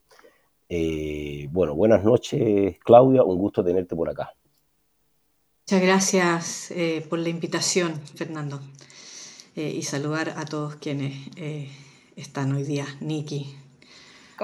Eh, 0.69 1.47
bueno, 1.51 1.75
buenas 1.75 2.03
noches 2.03 2.77
Claudia, 2.79 3.23
un 3.23 3.37
gusto 3.37 3.63
tenerte 3.63 3.95
por 3.95 4.09
acá. 4.09 4.33
Muchas 5.65 5.81
gracias 5.81 6.73
por 7.09 7.19
la 7.19 7.29
invitación, 7.29 7.93
Fernando, 8.15 8.59
y 9.55 9.81
saludar 9.83 10.33
a 10.35 10.45
todos 10.45 10.75
quienes 10.75 11.29
están 12.15 12.51
hoy 12.51 12.63
día. 12.63 12.85
Niki, 12.99 13.55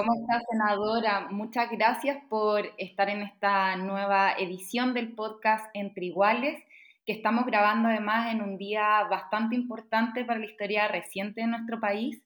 ¿Cómo 0.00 0.14
está, 0.14 0.40
senadora? 0.50 1.28
Muchas 1.30 1.70
gracias 1.70 2.24
por 2.30 2.72
estar 2.78 3.10
en 3.10 3.20
esta 3.20 3.76
nueva 3.76 4.32
edición 4.32 4.94
del 4.94 5.12
podcast 5.12 5.66
Entre 5.74 6.06
Iguales, 6.06 6.58
que 7.04 7.12
estamos 7.12 7.44
grabando 7.44 7.90
además 7.90 8.32
en 8.32 8.40
un 8.40 8.56
día 8.56 9.04
bastante 9.10 9.56
importante 9.56 10.24
para 10.24 10.38
la 10.38 10.46
historia 10.46 10.88
reciente 10.88 11.42
de 11.42 11.48
nuestro 11.48 11.80
país, 11.80 12.18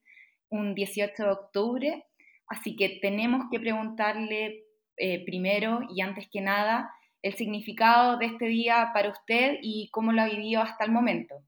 un 0.50 0.76
18 0.76 1.20
de 1.20 1.30
octubre. 1.30 2.06
Así 2.46 2.76
que 2.76 3.00
tenemos 3.02 3.46
que 3.50 3.58
preguntarle 3.58 4.66
eh, 4.96 5.24
primero 5.24 5.80
y 5.92 6.00
antes 6.00 6.28
que 6.30 6.42
nada 6.42 6.92
el 7.22 7.34
significado 7.34 8.18
de 8.18 8.26
este 8.26 8.46
día 8.46 8.92
para 8.94 9.08
usted 9.08 9.58
y 9.62 9.88
cómo 9.90 10.12
lo 10.12 10.22
ha 10.22 10.26
vivido 10.26 10.62
hasta 10.62 10.84
el 10.84 10.92
momento. 10.92 11.42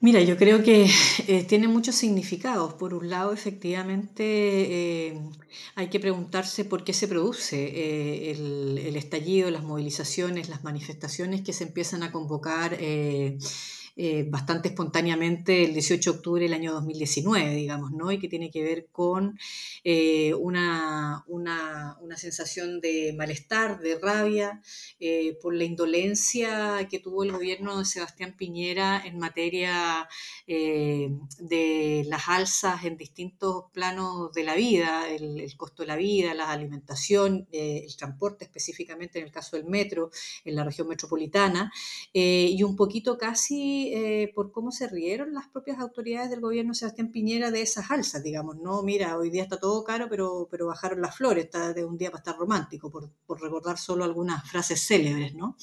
Mira, 0.00 0.20
yo 0.22 0.36
creo 0.36 0.62
que 0.62 0.86
eh, 1.26 1.44
tiene 1.44 1.66
muchos 1.68 1.96
significados. 1.96 2.74
Por 2.74 2.94
un 2.94 3.10
lado, 3.10 3.32
efectivamente, 3.32 4.22
eh, 5.08 5.20
hay 5.74 5.88
que 5.88 5.98
preguntarse 5.98 6.64
por 6.64 6.84
qué 6.84 6.92
se 6.92 7.08
produce 7.08 7.56
eh, 7.64 8.30
el, 8.30 8.96
estallido, 8.96 9.50
las 9.50 9.64
movilizaciones, 9.64 10.48
las 10.48 10.62
manifestaciones 10.62 11.42
que 11.42 11.52
se 11.52 11.64
empiezan 11.64 12.02
a 12.04 12.12
convocar 12.12 12.78
eh, 14.00 14.24
bastante 14.28 14.68
espontáneamente 14.68 15.64
el 15.64 15.72
18 15.72 16.12
de 16.12 16.16
octubre 16.18 16.42
del 16.44 16.54
año 16.54 16.72
2019, 16.72 17.56
digamos, 17.56 17.90
¿no? 17.90 18.12
Y 18.12 18.20
que 18.20 18.28
tiene 18.28 18.48
que 18.48 18.62
ver 18.62 18.86
con 18.92 19.36
eh, 19.82 20.34
una, 20.34 21.24
una, 21.26 21.96
una, 22.00 22.16
sensación 22.16 22.80
de 22.80 23.12
malestar, 23.18 23.80
de 23.80 23.98
rabia, 23.98 24.62
eh, 25.00 25.36
por 25.42 25.52
la 25.52 25.64
indolencia 25.64 26.86
que 26.88 27.00
tuvo 27.00 27.24
el 27.24 27.32
gobierno 27.32 27.80
de 27.80 27.84
Sebastián 27.84 28.36
Piñera 28.38 29.02
en 29.04 29.18
materia 29.18 30.08
de 30.46 32.04
las 32.06 32.28
alzas 32.28 32.84
en 32.84 32.96
distintos 32.96 33.64
planos 33.72 34.32
de 34.32 34.44
la 34.44 34.54
vida, 34.54 35.10
el, 35.10 35.40
el 35.40 35.56
costo 35.56 35.82
de 35.82 35.88
la 35.88 35.96
vida, 35.96 36.34
la 36.34 36.52
alimentación, 36.52 37.48
el 37.50 37.96
transporte 37.96 38.44
específicamente 38.44 39.18
en 39.18 39.26
el 39.26 39.32
caso 39.32 39.56
del 39.56 39.66
metro, 39.66 40.10
en 40.44 40.54
la 40.54 40.62
región 40.64 40.86
metropolitana, 40.86 41.72
y 42.12 42.62
un 42.62 42.76
poquito 42.76 43.18
casi 43.18 43.87
eh, 43.94 44.32
por 44.34 44.52
cómo 44.52 44.70
se 44.70 44.88
rieron 44.88 45.32
las 45.34 45.48
propias 45.48 45.78
autoridades 45.78 46.30
del 46.30 46.40
gobierno 46.40 46.74
Sebastián 46.74 47.10
Piñera 47.10 47.50
de 47.50 47.62
esas 47.62 47.90
alzas, 47.90 48.22
digamos, 48.22 48.56
no, 48.56 48.82
mira, 48.82 49.16
hoy 49.18 49.30
día 49.30 49.42
está 49.42 49.58
todo 49.58 49.84
caro, 49.84 50.08
pero, 50.08 50.48
pero 50.50 50.66
bajaron 50.66 51.00
las 51.00 51.16
flores, 51.16 51.44
está 51.44 51.72
de 51.72 51.84
un 51.84 51.98
día 51.98 52.10
para 52.10 52.20
estar 52.20 52.36
romántico, 52.36 52.90
por, 52.90 53.10
por 53.26 53.40
recordar 53.40 53.78
solo 53.78 54.04
algunas 54.04 54.48
frases 54.50 54.86
célebres, 54.86 55.34
¿no? 55.34 55.56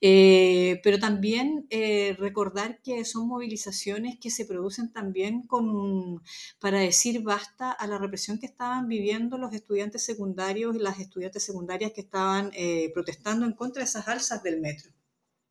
Eh, 0.00 0.80
pero 0.82 0.98
también 0.98 1.66
eh, 1.70 2.14
recordar 2.18 2.80
que 2.82 3.04
son 3.04 3.26
movilizaciones 3.28 4.18
que 4.18 4.30
se 4.30 4.44
producen 4.44 4.92
también 4.92 5.42
con, 5.46 6.22
para 6.58 6.80
decir 6.80 7.22
basta 7.22 7.70
a 7.72 7.86
la 7.86 7.98
represión 7.98 8.38
que 8.38 8.46
estaban 8.46 8.88
viviendo 8.88 9.38
los 9.38 9.54
estudiantes 9.54 10.04
secundarios 10.04 10.76
y 10.76 10.78
las 10.80 10.98
estudiantes 11.00 11.44
secundarias 11.44 11.92
que 11.92 12.02
estaban 12.02 12.50
protestando 12.92 13.46
en 13.46 13.52
contra 13.52 13.80
de 13.80 13.86
esas 13.86 14.08
alzas 14.08 14.42
del 14.42 14.60
metro. 14.60 14.92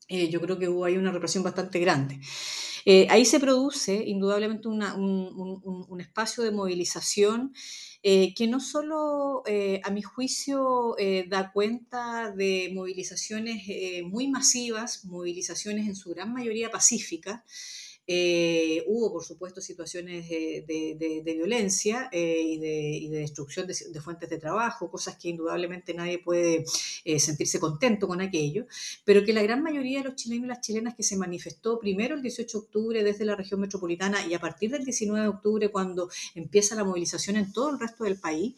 Eh, 0.07 0.29
yo 0.29 0.41
creo 0.41 0.59
que 0.59 0.69
hubo 0.69 0.85
ahí 0.85 0.97
una 0.97 1.11
represión 1.11 1.43
bastante 1.43 1.79
grande. 1.79 2.19
Eh, 2.85 3.07
ahí 3.09 3.23
se 3.23 3.39
produce 3.39 4.03
indudablemente 4.05 4.67
un, 4.67 4.83
un, 4.83 6.01
espacio 6.01 6.43
de 6.43 6.51
movilización 6.51 7.53
eh, 8.03 8.33
que 8.33 8.47
no 8.47 8.59
solo, 8.59 9.43
a 9.83 9.89
mi 9.91 10.01
juicio, 10.01 10.95
da 11.29 11.51
cuenta 11.53 12.31
de 12.31 12.71
movilizaciones 12.73 13.63
muy 14.05 14.27
masivas, 14.27 15.05
movilizaciones 15.05 15.87
en 15.87 15.95
su 15.95 16.09
gran 16.09 16.33
mayoría 16.33 16.69
pacíficas, 16.69 17.41
eh, 18.05 18.83
hubo, 18.87 19.13
por 19.13 19.23
supuesto, 19.23 19.61
situaciones 19.61 20.27
de, 20.27 21.21
violencia 21.23 22.09
eh, 22.11 22.41
y, 22.41 22.57
de, 23.09 23.17
destrucción 23.19 23.65
de, 23.65 24.01
fuentes 24.01 24.29
de 24.29 24.37
trabajo, 24.37 24.91
cosas 24.91 25.15
que 25.15 25.29
indudablemente 25.29 25.93
nadie 25.93 26.19
puede 26.19 26.65
eh, 27.05 27.19
sentirse 27.19 27.59
contento 27.59 28.07
con 28.07 28.19
aquello, 28.19 28.65
pero 29.05 29.23
que 29.23 29.31
la 29.31 29.41
gran 29.41 29.63
mayoría 29.63 29.99
de 29.99 30.09
los 30.09 30.15
chilenos 30.15 30.45
y 30.45 30.47
las 30.49 30.61
chilenas 30.61 30.95
que 30.95 31.03
se 31.03 31.15
manifestó 31.15 31.79
primero 31.79 32.15
el 32.15 32.21
18 32.21 32.57
de 32.57 32.65
octubre 32.65 33.03
desde 33.03 33.23
la 33.23 33.35
región 33.35 33.61
metropolitana 33.61 34.25
y 34.27 34.33
a 34.33 34.39
partir 34.39 34.71
del 34.71 34.83
19 34.83 35.21
de 35.21 35.27
octubre, 35.29 35.69
cuando 35.69 36.09
empieza 36.35 36.75
la 36.75 36.83
movilización 36.83 37.37
en 37.37 37.53
todo 37.53 37.69
el 37.69 37.79
resto 37.79 38.03
del 38.03 38.19
país, 38.19 38.55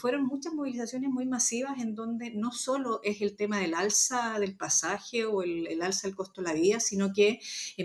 fueron 0.00 0.24
muchas 0.24 0.54
movilizaciones 0.54 1.10
muy 1.10 1.26
masivas 1.26 1.78
en 1.80 1.94
donde 1.94 2.30
no 2.30 2.50
solo 2.50 3.00
es 3.04 3.20
el 3.20 3.36
tema 3.36 3.58
del 3.58 3.74
alza 3.74 4.38
del 4.40 4.56
pasaje 4.56 5.26
o 5.26 5.42
el, 5.42 5.66
el 5.66 5.82
alza 5.82 6.08
del 6.08 6.16
costo 6.16 6.40
de 6.40 6.48
la 6.48 6.54
vida, 6.54 6.80
sino 6.80 7.12
que 7.12 7.38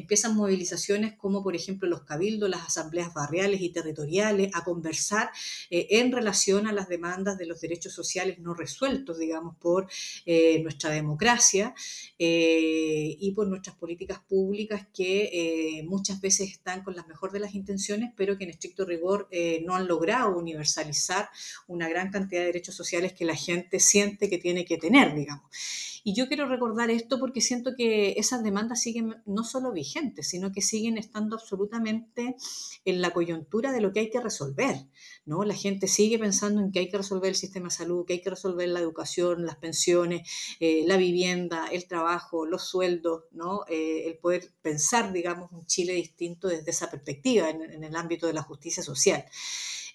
empiezan 0.08 0.38
movilizaciones 0.38 1.16
como 1.18 1.44
por 1.44 1.54
ejemplo 1.54 1.90
los 1.90 2.04
cabildos, 2.04 2.50
las 2.50 2.66
asambleas 2.66 3.14
barriales 3.14 3.60
y 3.60 3.72
territoriales 3.72 4.50
a 4.54 4.64
conversar 4.64 5.30
eh, 5.70 5.88
en 5.90 6.14
relación 6.14 6.66
a 6.66 6.72
las 6.72 6.88
demandas 6.88 7.38
de 7.38 7.46
los 7.46 7.60
derechos 7.60 7.92
sociales 7.92 8.40
no 8.40 8.54
resueltos, 8.54 9.20
digamos, 9.20 9.58
por 9.58 9.90
eh, 10.26 10.60
nuestra 10.64 10.92
democracia 10.92 11.76
eh, 12.18 13.18
y 13.20 13.32
por 13.34 13.48
nuestras 13.48 13.76
políticas 13.76 14.20
públicas 14.20 14.88
que 14.94 15.84
muchas 15.86 16.22
veces 16.22 16.52
están 16.52 16.84
con 16.84 16.96
las 16.96 17.06
mejores 17.08 17.34
de 17.34 17.42
las 17.42 17.54
intenciones, 17.54 18.14
pero 18.16 18.38
que 18.38 18.46
en 18.46 18.52
estricto 18.52 18.86
rigor 18.86 19.28
no 19.66 19.76
han 19.76 19.88
logrado 19.88 20.38
universalizar 20.38 21.30
una 21.68 21.90
gran 21.90 22.12
cantidad 22.12 22.42
de 22.42 22.48
derechos 22.48 22.76
sociales 22.76 23.12
que 23.12 23.26
la 23.26 23.36
gente 23.36 23.82
siente 23.82 24.30
que 24.30 24.38
tiene 24.38 24.64
que 24.64 24.78
tener, 24.78 25.14
digamos. 25.14 25.44
Y 26.08 26.14
yo 26.14 26.30
quiero 26.30 26.48
recordar 26.48 26.90
esto 26.90 27.20
porque 27.20 27.42
siento 27.42 27.76
que 27.76 28.14
esas 28.16 28.42
demandas 28.42 28.82
siguen 28.82 29.16
no 29.26 29.44
solo 29.44 29.74
vigentes, 29.74 30.30
sino 30.30 30.54
que 30.54 30.62
siguen 30.62 30.98
estando 30.98 31.36
absolutamente 31.36 32.38
en 32.86 33.02
la 33.02 33.12
coyuntura 33.12 33.74
de 33.74 33.82
lo 33.82 33.92
que 33.92 34.00
hay 34.00 34.10
que 34.10 34.22
resolver. 34.22 34.88
¿no? 35.26 35.44
La 35.44 35.54
gente 35.54 35.90
sigue 35.90 36.18
pensando 36.18 36.62
en 36.62 36.72
que 36.72 36.80
hay 36.80 36.90
que 36.90 36.96
resolver 36.96 37.28
el 37.28 37.36
sistema 37.36 37.66
de 37.66 37.72
salud, 37.72 38.06
que 38.06 38.14
hay 38.14 38.22
que 38.22 38.30
resolver 38.30 38.70
la 38.70 38.80
educación, 38.80 39.46
las 39.46 39.58
pensiones, 39.58 40.26
eh, 40.62 40.86
la 40.88 40.96
vivienda, 40.96 41.68
el 41.74 41.90
trabajo, 41.90 42.46
los 42.46 42.64
sueldos, 42.64 43.26
¿no? 43.32 43.66
Eh, 43.68 44.08
el 44.08 44.18
poder 44.18 44.54
pensar, 44.62 45.12
digamos, 45.12 45.52
un 45.52 45.66
Chile 45.66 45.92
distinto 45.92 46.48
desde 46.48 46.72
esa 46.72 46.90
perspectiva 46.90 47.50
en, 47.50 47.84
el 47.84 47.96
ámbito 47.98 48.28
de 48.28 48.34
la 48.34 48.44
justicia 48.44 48.82
social. 48.82 49.26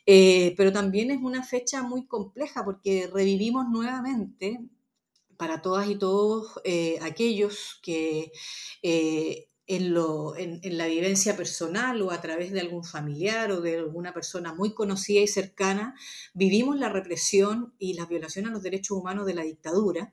Eh, 0.05 0.53
pero 0.59 0.73
también 0.73 1.11
es 1.11 1.23
una 1.23 1.43
fecha 1.43 1.83
muy 1.83 2.05
compleja 2.07 2.67
porque 2.67 3.09
revivimos 3.11 3.65
nuevamente 3.71 4.61
para 5.43 5.61
todas 5.61 5.89
y 5.89 5.97
todos 5.97 6.61
eh, 6.63 7.01
aquellos 7.03 7.81
que 7.83 8.31
eh, 8.81 9.49
en, 9.77 10.77
la 10.77 10.87
vivencia 10.87 11.37
personal 11.37 12.03
o 12.03 12.11
a 12.11 12.21
través 12.21 12.53
de 12.53 12.61
algún 12.61 12.85
familiar 12.85 13.51
o 13.51 13.61
de 13.61 13.79
alguna 13.79 14.13
persona 14.13 14.55
muy 14.55 14.75
conocida 14.75 15.21
y 15.21 15.29
cercana, 15.29 15.95
vivimos 16.35 16.79
la 16.79 16.89
represión 16.89 17.75
y 17.79 17.95
las 17.95 18.09
violaciones 18.09 18.51
a 18.51 18.55
los 18.55 18.63
derechos 18.63 18.99
humanos 18.99 19.27
de 19.27 19.35
la 19.35 19.43
dictadura 19.43 20.13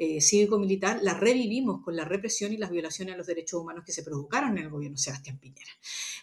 eh, 0.00 0.20
cívico-militar, 0.20 1.00
la 1.02 1.14
revivimos 1.14 1.82
con 1.82 1.96
la 1.96 2.04
represión 2.04 2.52
y 2.52 2.56
las 2.56 2.70
violaciones 2.70 3.14
a 3.14 3.18
los 3.18 3.26
derechos 3.26 3.60
humanos 3.60 3.84
que 3.84 3.92
se 3.92 4.02
provocaron 4.04 4.56
en 4.56 4.64
el 4.64 4.70
gobierno 4.70 4.96
Sebastián 4.96 5.38
Piñera. 5.38 5.72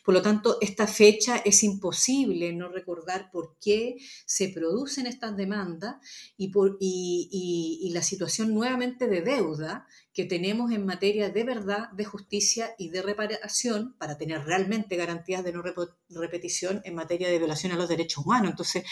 Por 0.05 0.13
lo 0.13 0.21
tanto, 0.21 0.59
esta 0.61 0.87
fecha 0.87 1.37
es 1.37 1.63
imposible 1.63 2.53
no 2.53 2.69
recordar 2.69 3.31
por 3.31 3.57
qué 3.59 3.97
se 4.25 4.49
producen 4.49 5.07
estas 5.07 5.35
demandas 5.35 5.95
y, 6.37 6.49
por, 6.49 6.77
y, 6.79 7.89
la 7.91 8.01
situación 8.01 8.53
nuevamente 8.53 9.07
de 9.07 9.21
deuda 9.21 9.87
que 10.15 10.23
tenemos 10.23 10.71
en 10.71 10.85
materia 10.85 11.29
de 11.29 11.43
verdad, 11.43 11.91
de 11.91 12.05
justicia 12.05 12.73
y 12.77 12.89
de 12.89 13.01
reparación 13.01 13.95
para 13.99 14.17
tener 14.17 14.45
realmente 14.45 14.95
garantías 14.95 15.43
de 15.43 15.51
no 15.51 15.61
repetición 16.09 16.81
en 16.85 16.95
materia 16.95 17.27
de 17.27 17.37
violación 17.37 17.73
a 17.73 17.75
los 17.75 17.89
derechos 17.89 18.25
humanos. 18.25 18.51
Entonces, 18.51 18.85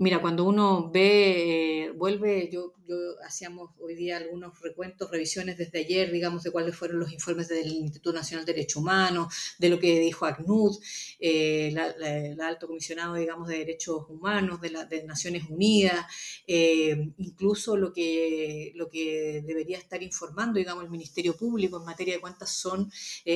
Mira, 0.00 0.20
cuando 0.20 0.44
uno 0.44 0.90
ve, 0.92 1.86
eh, 1.86 1.90
vuelve, 1.90 2.48
yo, 2.52 2.72
yo 2.86 2.96
hacíamos 3.26 3.70
hoy 3.80 3.96
día 3.96 4.18
algunos 4.18 4.60
recuentos, 4.60 5.10
revisiones 5.10 5.58
desde 5.58 5.80
ayer, 5.80 6.12
digamos, 6.12 6.44
de 6.44 6.52
cuáles 6.52 6.76
fueron 6.76 7.00
los 7.00 7.12
informes 7.12 7.48
del 7.48 7.66
Instituto 7.66 8.12
Nacional 8.12 8.46
de 8.46 8.52
Derechos 8.52 8.76
Humanos, 8.76 9.34
de 9.58 9.68
lo 9.68 9.80
que 9.80 9.98
dijo 9.98 10.24
ACNUD, 10.24 10.78
eh, 11.18 11.74
el 12.00 12.40
alto 12.40 12.68
comisionado, 12.68 13.14
digamos, 13.14 13.48
de 13.48 13.58
Derechos 13.58 14.04
Humanos 14.08 14.60
de, 14.60 14.70
las 14.70 14.88
Naciones 15.04 15.50
Unidas, 15.50 16.06
eh, 16.46 17.10
incluso 17.18 17.76
lo 17.76 17.92
que, 17.92 18.70
lo 18.76 18.88
que 18.88 19.42
debería 19.44 19.78
estar 19.78 20.00
informando, 20.00 20.60
digamos, 20.60 20.84
el 20.84 20.90
Ministerio 20.90 21.36
Público 21.36 21.78
en 21.78 21.84
materia 21.86 22.14
de 22.14 22.20
cuántas 22.20 22.50
son 22.50 22.88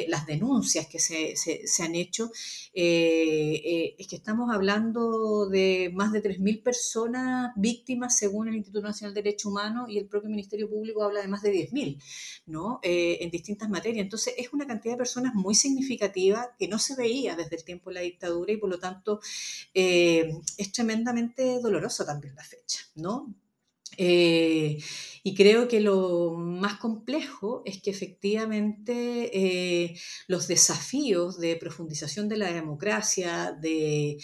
las 0.07 0.27
denuncias 0.27 0.87
que 0.87 1.01
se, 1.01 1.35
se, 1.35 1.66
se 1.66 1.83
han 1.83 1.96
hecho, 1.96 2.31
es 2.72 4.07
que 4.07 4.16
estamos 4.16 4.55
hablando 4.55 5.48
de 5.48 5.90
más 5.92 6.12
de 6.12 6.22
3.000 6.22 6.52
personas 6.59 7.53
víctimas 7.57 8.17
según 8.17 8.49
el 8.49 8.57
Instituto 8.57 8.87
Nacional 8.87 9.15
de 9.15 9.23
Derechos 9.23 9.47
Humanos 9.47 9.88
y 9.88 9.99
el 9.99 10.07
propio 10.07 10.31
Ministerio 10.31 10.69
Público 10.69 11.03
habla 11.03 11.21
de 11.21 11.29
más 11.29 11.43
de 11.43 11.53
10.000, 11.53 12.03
¿no? 12.47 12.81
Eh, 12.83 13.19
en 13.21 13.31
distintas 13.31 13.69
materias. 13.69 14.03
Entonces 14.03 14.35
es 14.37 14.53
una 14.53 14.67
cantidad 14.67 14.95
de 14.95 14.99
personas 14.99 15.35
muy 15.35 15.55
significativa 15.55 16.55
que 16.59 16.69
no 16.69 16.79
se 16.79 16.97
veía 16.97 17.37
desde 17.37 17.57
el 17.57 17.65
tiempo 17.65 17.91
de 17.91 17.95
la 17.95 18.01
dictadura 18.01 18.53
y 18.53 18.57
por 18.57 18.71
lo 18.71 18.79
tanto 18.79 19.21
eh, 19.75 20.33
es 20.57 20.73
tremendamente 20.73 21.61
doloroso 21.61 22.05
también 22.05 22.35
la 22.35 22.45
fecha, 22.45 22.81
¿no? 22.97 23.35
Eh, 23.96 24.78
y 25.24 25.35
creo 25.35 25.68
que 25.68 25.81
lo 25.81 26.33
más 26.33 26.78
complejo 26.78 27.62
es 27.64 27.81
que 27.81 27.90
efectivamente 27.90 29.31
eh, 29.33 29.96
los 30.26 30.48
desafíos 30.48 31.38
de 31.38 31.57
profundización 31.57 32.28
de 32.28 32.38
la 32.38 32.52
democracia, 32.52 33.52
de, 33.52 34.18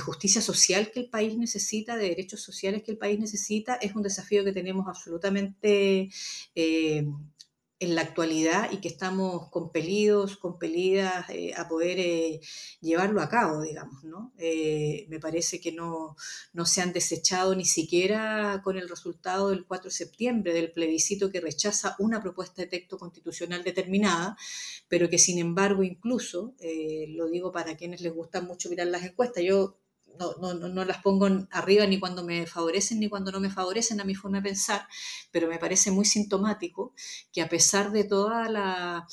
justicia 0.00 0.42
social 0.42 0.90
que 0.90 1.00
el 1.00 1.08
país 1.08 1.38
necesita, 1.38 1.96
de 1.96 2.10
derechos 2.10 2.42
sociales 2.42 2.82
que 2.82 2.90
el 2.92 2.98
país 2.98 3.18
necesita, 3.18 3.76
es 3.76 3.94
un 3.94 4.02
desafío 4.02 4.44
que 4.44 4.52
tenemos 4.52 4.86
absolutamente 4.86 6.10
eh, 6.54 7.06
en 7.82 7.96
la 7.96 8.02
actualidad 8.02 8.70
y 8.70 8.76
que 8.76 8.86
estamos 8.86 9.50
compelidos, 9.50 10.36
compelidas 10.36 11.28
eh, 11.30 11.52
a 11.56 11.66
poder 11.66 11.98
eh, 11.98 12.40
llevarlo 12.80 13.20
a 13.20 13.28
cabo, 13.28 13.60
digamos, 13.60 14.04
¿no? 14.04 14.32
Eh, 14.38 15.06
me 15.08 15.18
parece 15.18 15.60
que 15.60 15.72
no, 15.72 16.14
no, 16.52 16.64
se 16.64 16.80
han 16.80 16.92
desechado 16.92 17.56
ni 17.56 17.64
siquiera 17.64 18.60
con 18.62 18.78
el 18.78 18.88
resultado 18.88 19.50
del 19.50 19.66
4 19.66 19.90
de 19.90 19.96
septiembre 19.96 20.54
del 20.54 20.70
plebiscito 20.70 21.32
que 21.32 21.40
rechaza 21.40 21.96
una 21.98 22.22
propuesta 22.22 22.62
de 22.62 22.68
texto 22.68 22.98
constitucional 22.98 23.64
determinada, 23.64 24.36
pero 24.86 25.10
que 25.10 25.18
sin 25.18 25.40
embargo 25.40 25.82
incluso, 25.82 26.54
lo 27.08 27.28
digo 27.30 27.50
para 27.50 27.76
quienes 27.76 28.00
les 28.00 28.14
gusta 28.14 28.40
mucho 28.40 28.70
mirar 28.70 28.86
las 28.86 29.02
encuestas, 29.02 29.42
yo 29.42 29.81
no, 30.18 30.54
no, 30.54 30.68
no, 30.68 30.84
las 30.84 31.02
pongo 31.02 31.28
arriba 31.50 31.86
ni 31.86 31.98
cuando 31.98 32.24
me 32.24 32.46
favorecen 32.46 33.00
ni 33.00 33.08
cuando 33.08 33.32
no 33.32 33.40
me 33.40 33.50
favorecen 33.50 34.00
a 34.00 34.04
mi 34.04 34.14
forma 34.14 34.38
de 34.38 34.48
pensar, 34.50 34.86
pero 35.30 35.48
me 35.48 35.58
parece 35.58 35.90
muy 35.90 36.04
sintomático 36.04 36.94
que 37.32 37.42
a 37.42 37.48
pesar 37.48 37.92
de 37.92 38.04
toda 38.04 38.48
la, 38.48 39.06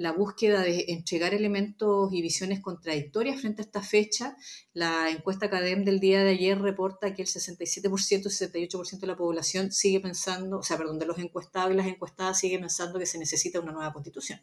la 0.00 0.12
búsqueda 0.12 0.62
de 0.62 0.86
entregar 0.88 1.34
elementos 1.34 2.10
y 2.10 2.22
visiones 2.22 2.60
contradictorias 2.60 3.38
frente 3.38 3.60
a 3.60 3.66
esta 3.66 3.82
fecha, 3.82 4.34
la 4.72 5.10
encuesta 5.10 5.50
CADEM 5.50 5.84
del 5.84 6.00
día 6.00 6.24
de 6.24 6.30
ayer 6.30 6.58
reporta 6.58 7.12
que 7.12 7.20
el 7.20 7.28
67%, 7.28 7.90
68% 7.90 8.98
de 8.98 9.06
la 9.06 9.14
población 9.14 9.70
sigue 9.72 10.00
pensando, 10.00 10.60
o 10.60 10.62
sea, 10.62 10.78
perdón, 10.78 10.98
de 10.98 11.04
los 11.04 11.18
encuestados 11.18 11.72
y 11.74 11.76
las 11.76 11.86
encuestadas 11.86 12.40
sigue 12.40 12.58
pensando 12.58 12.98
que 12.98 13.04
se 13.04 13.18
necesita 13.18 13.60
una 13.60 13.72
nueva 13.72 13.92
constitución. 13.92 14.40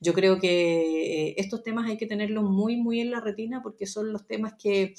Yo 0.00 0.12
creo 0.12 0.38
que 0.38 1.30
eh, 1.30 1.34
estos 1.36 1.64
temas 1.64 1.90
hay 1.90 1.96
que 1.96 2.06
tenerlos 2.06 2.44
muy, 2.44 2.76
muy 2.76 3.00
en 3.00 3.10
la 3.10 3.20
retina 3.20 3.60
porque 3.60 3.88
son 3.88 4.12
los 4.12 4.28
temas 4.28 4.54
que 4.56 4.94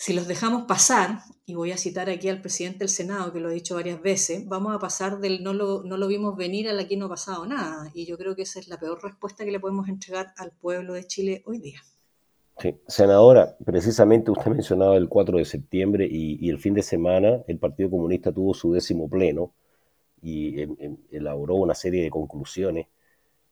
si 0.00 0.12
los 0.12 0.28
dejamos 0.28 0.62
pasar, 0.66 1.22
y 1.44 1.56
voy 1.56 1.72
a 1.72 1.76
citar 1.76 2.08
aquí 2.08 2.28
al 2.28 2.40
presidente 2.40 2.78
del 2.78 2.88
Senado, 2.88 3.32
que 3.32 3.40
lo 3.40 3.48
ha 3.48 3.52
dicho 3.52 3.74
varias 3.74 4.00
veces, 4.00 4.46
vamos 4.46 4.72
a 4.72 4.78
pasar 4.78 5.18
del 5.18 5.42
no 5.42 5.52
lo, 5.52 5.82
no 5.82 5.96
lo 5.96 6.06
vimos 6.06 6.36
venir 6.36 6.68
a 6.68 6.72
la 6.72 6.86
que 6.86 6.96
no 6.96 7.06
ha 7.06 7.08
pasado 7.08 7.44
nada. 7.46 7.90
Y 7.94 8.06
yo 8.06 8.16
creo 8.16 8.36
que 8.36 8.42
esa 8.42 8.60
es 8.60 8.68
la 8.68 8.78
peor 8.78 9.02
respuesta 9.02 9.44
que 9.44 9.50
le 9.50 9.58
podemos 9.58 9.88
entregar 9.88 10.32
al 10.36 10.52
pueblo 10.52 10.94
de 10.94 11.04
Chile 11.04 11.42
hoy 11.46 11.58
día. 11.58 11.80
Sí. 12.58 12.76
Senadora, 12.86 13.56
precisamente 13.64 14.30
usted 14.30 14.52
mencionaba 14.52 14.96
el 14.96 15.08
4 15.08 15.38
de 15.38 15.44
septiembre 15.44 16.06
y, 16.08 16.48
el 16.48 16.60
fin 16.60 16.74
de 16.74 16.82
semana 16.82 17.42
el 17.48 17.58
Partido 17.58 17.90
Comunista 17.90 18.30
tuvo 18.30 18.54
su 18.54 18.72
décimo 18.72 19.10
pleno 19.10 19.52
y 20.22 20.62
elaboró 21.10 21.56
una 21.56 21.74
serie 21.74 22.04
de 22.04 22.10
conclusiones 22.10 22.86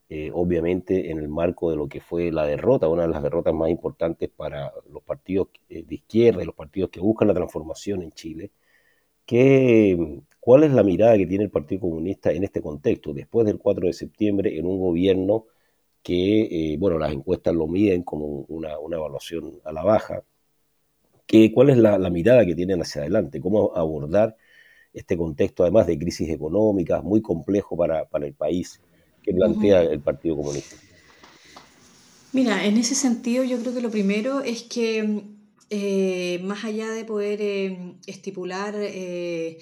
eh, 0.09 0.31
obviamente 0.33 1.11
en 1.11 1.19
el 1.19 1.29
marco 1.29 1.71
de 1.71 1.77
lo 1.77 1.88
que 1.88 2.01
fue 2.01 2.31
la 2.31 2.47
derrota, 2.47 2.88
una 2.88 3.03
de 3.03 3.09
las 3.09 3.23
derrotas 3.23 3.55
más 3.55 3.71
importantes 3.71 4.31
para 4.31 4.73
los 4.90 5.03
partidos 5.03 5.49
eh, 5.69 5.83
de 5.85 5.95
izquierda 5.97 6.42
y 6.42 6.47
los 6.47 6.55
partidos 6.55 6.90
que 6.90 7.01
buscan 7.01 7.29
la 7.29 7.35
transformación 7.35 8.03
en 8.03 8.12
Chile. 8.12 8.53
¿Qué, 9.27 10.23
¿Cuál 10.47 10.64
es 10.64 10.73
la 10.73 10.85
mirada 10.85 11.16
que 11.16 11.27
tiene 11.27 11.45
el 11.45 11.51
Partido 11.51 11.81
Comunista 11.83 12.31
en 12.31 12.45
este 12.45 12.61
contexto, 12.62 13.12
después 13.12 13.47
del 13.47 13.59
4 13.59 13.88
de 13.88 13.92
septiembre, 13.92 14.57
en 14.59 14.66
un 14.66 14.79
gobierno 14.79 15.47
que, 16.03 16.75
eh, 16.75 16.77
bueno, 16.79 16.99
las 16.99 17.12
encuestas 17.12 17.55
lo 17.55 17.66
miden 17.66 18.05
como 18.05 18.27
una, 18.49 18.75
evaluación 18.75 19.61
a 19.64 19.73
la 19.73 19.83
baja? 19.83 20.23
Que, 21.27 21.53
¿Cuál 21.53 21.71
es 21.71 21.79
la, 21.79 21.99
mirada 22.11 22.47
que 22.47 22.55
tienen 22.55 22.81
hacia 22.81 23.03
adelante? 23.03 23.40
¿Cómo 23.40 23.73
abordar 23.75 24.37
este 24.92 25.16
contexto, 25.16 25.64
además 25.64 25.87
de 25.87 25.99
crisis 25.99 26.29
económicas, 26.31 27.03
muy 27.03 27.21
complejo 27.23 27.77
para, 27.77 28.07
el 28.23 28.35
país 28.35 28.81
que 29.27 29.35
plantea 29.35 29.83
el 29.83 30.01
Partido 30.01 30.37
Comunista? 30.37 30.77
Mira, 32.33 32.65
en 32.65 32.77
ese 32.79 32.95
sentido 32.95 33.45
yo 33.45 33.59
creo 33.59 33.75
que 33.75 33.81
lo 33.83 33.91
primero 33.91 34.41
es 34.41 34.62
que 34.62 35.25
eh, 35.69 36.39
más 36.45 36.65
allá 36.65 36.93
de 36.93 37.05
poder 37.05 37.41
eh, 37.43 37.97
estipular 38.07 38.73
eh, 38.79 39.59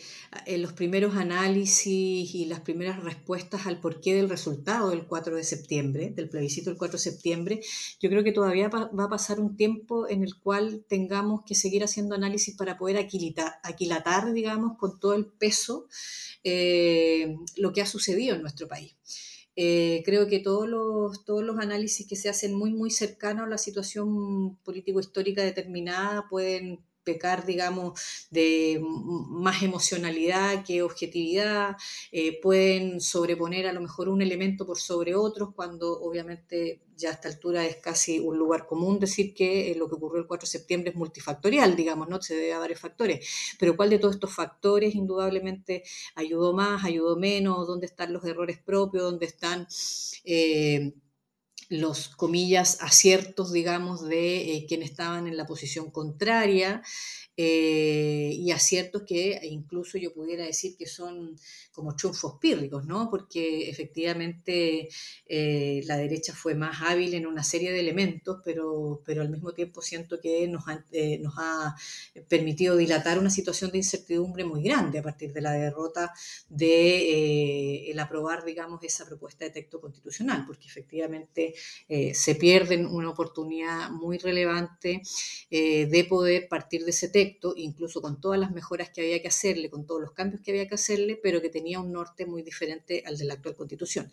los 0.58 0.74
primeros 0.74 1.16
análisis 1.16 2.34
y 2.34 2.44
las 2.44 2.60
primeras 2.60 3.02
respuestas 3.02 3.66
al 3.66 3.80
porqué 3.80 4.14
del 4.14 4.28
resultado 4.28 4.90
del 4.90 5.06
4 5.06 5.34
de 5.34 5.44
septiembre, 5.44 6.10
del 6.10 6.28
plebiscito 6.28 6.68
del 6.68 6.78
4 6.78 6.98
de 6.98 7.02
septiembre, 7.02 7.60
yo 8.00 8.10
creo 8.10 8.22
que 8.22 8.32
todavía 8.32 8.68
va 8.68 9.04
a 9.04 9.08
pasar 9.08 9.40
un 9.40 9.56
tiempo 9.56 10.06
en 10.06 10.22
el 10.22 10.38
cual 10.38 10.84
tengamos 10.86 11.40
que 11.46 11.54
seguir 11.54 11.82
haciendo 11.82 12.14
análisis 12.14 12.54
para 12.54 12.76
poder 12.76 12.98
aquilatar, 12.98 13.54
aquilatar 13.62 14.34
digamos, 14.34 14.76
con 14.76 15.00
todo 15.00 15.14
el 15.14 15.24
peso 15.24 15.88
lo 17.56 17.72
que 17.72 17.80
ha 17.80 17.86
sucedido 17.86 18.34
en 18.34 18.42
nuestro 18.42 18.68
país. 18.68 18.94
Eh, 19.56 20.02
creo 20.04 20.26
que 20.26 20.40
todos 20.40 20.68
los, 20.68 21.24
todos 21.24 21.44
los 21.44 21.58
análisis 21.58 22.08
que 22.08 22.16
se 22.16 22.28
hacen 22.28 22.54
muy, 22.54 22.72
muy 22.72 22.90
cercanos 22.90 23.46
a 23.46 23.50
la 23.50 23.58
situación 23.58 24.56
político-histórica 24.64 25.42
determinada 25.42 26.28
pueden 26.28 26.84
pecar, 27.04 27.46
digamos, 27.46 28.00
de 28.30 28.80
más 28.82 29.62
emocionalidad 29.62 30.64
que 30.64 30.82
objetividad, 30.82 31.76
eh, 32.12 32.40
pueden 32.40 33.00
sobreponer 33.00 33.66
a 33.66 33.72
lo 33.72 33.80
mejor 33.80 34.08
un 34.08 34.22
elemento 34.22 34.66
por 34.66 34.78
sobre 34.78 35.14
otros, 35.14 35.54
cuando 35.54 36.00
obviamente 36.00 36.80
ya 36.96 37.10
a 37.10 37.12
esta 37.12 37.28
altura 37.28 37.64
es 37.64 37.76
casi 37.76 38.18
un 38.18 38.38
lugar 38.38 38.66
común 38.66 38.98
decir 39.00 39.34
que 39.34 39.70
eh, 39.70 39.74
lo 39.74 39.88
que 39.88 39.96
ocurrió 39.96 40.20
el 40.20 40.26
4 40.26 40.46
de 40.46 40.50
septiembre 40.50 40.90
es 40.90 40.96
multifactorial, 40.96 41.76
digamos, 41.76 42.08
¿no? 42.08 42.20
Se 42.22 42.34
debe 42.34 42.52
a 42.52 42.58
varios 42.58 42.80
factores. 42.80 43.26
Pero 43.58 43.76
¿cuál 43.76 43.90
de 43.90 43.98
todos 43.98 44.14
estos 44.14 44.32
factores 44.34 44.94
indudablemente 44.94 45.82
ayudó 46.14 46.52
más, 46.52 46.84
ayudó 46.84 47.16
menos? 47.16 47.66
¿Dónde 47.66 47.86
están 47.86 48.12
los 48.12 48.24
errores 48.24 48.58
propios? 48.58 49.04
¿Dónde 49.04 49.26
están... 49.26 49.66
Eh, 50.24 50.94
los 51.80 52.08
comillas 52.08 52.78
aciertos, 52.80 53.52
digamos, 53.52 54.06
de 54.06 54.56
eh, 54.56 54.66
quienes 54.68 54.90
estaban 54.90 55.26
en 55.26 55.36
la 55.36 55.46
posición 55.46 55.90
contraria. 55.90 56.82
Eh, 57.36 58.32
y 58.32 58.52
aciertos 58.52 59.02
que 59.02 59.40
incluso 59.42 59.98
yo 59.98 60.14
pudiera 60.14 60.44
decir 60.44 60.76
que 60.76 60.86
son 60.86 61.36
como 61.72 61.96
triunfos 61.96 62.38
pírricos, 62.40 62.86
¿no? 62.86 63.10
Porque 63.10 63.68
efectivamente 63.68 64.88
eh, 65.26 65.82
la 65.86 65.96
derecha 65.96 66.32
fue 66.32 66.54
más 66.54 66.80
hábil 66.82 67.12
en 67.14 67.26
una 67.26 67.42
serie 67.42 67.72
de 67.72 67.80
elementos, 67.80 68.40
pero, 68.44 69.02
pero 69.04 69.22
al 69.22 69.30
mismo 69.30 69.52
tiempo 69.52 69.82
siento 69.82 70.20
que 70.20 70.46
nos 70.46 70.68
ha, 70.68 70.84
eh, 70.92 71.18
nos 71.18 71.34
ha 71.36 71.74
permitido 72.28 72.76
dilatar 72.76 73.18
una 73.18 73.30
situación 73.30 73.72
de 73.72 73.78
incertidumbre 73.78 74.44
muy 74.44 74.62
grande 74.62 75.00
a 75.00 75.02
partir 75.02 75.32
de 75.32 75.40
la 75.40 75.52
derrota 75.54 76.12
de 76.48 77.90
el 77.90 77.98
aprobar, 77.98 78.44
digamos, 78.44 78.80
esa 78.84 79.06
propuesta 79.06 79.44
de 79.44 79.50
texto 79.50 79.80
constitucional, 79.80 80.44
porque 80.46 80.68
efectivamente 80.68 81.54
se 82.14 82.34
pierde 82.36 82.84
una 82.86 83.10
oportunidad 83.10 83.90
muy 83.90 84.18
relevante 84.18 85.02
de 85.50 86.06
poder 86.08 86.48
partir 86.48 86.84
de 86.84 86.90
ese 86.90 87.08
texto 87.08 87.23
incluso 87.56 88.00
con 88.00 88.20
todas 88.20 88.38
las 88.38 88.52
mejoras 88.52 88.90
que 88.90 89.02
había 89.02 89.20
que 89.20 89.28
hacerle, 89.28 89.70
con 89.70 89.86
todos 89.86 90.00
los 90.00 90.12
cambios 90.12 90.42
que 90.42 90.50
había 90.50 90.68
que 90.68 90.74
hacerle, 90.74 91.18
pero 91.22 91.40
que 91.40 91.48
tenía 91.50 91.80
un 91.80 91.92
norte 91.92 92.26
muy 92.26 92.42
diferente 92.42 93.02
al 93.06 93.16
de 93.16 93.24
la 93.24 93.34
actual 93.34 93.56
constitución. 93.56 94.10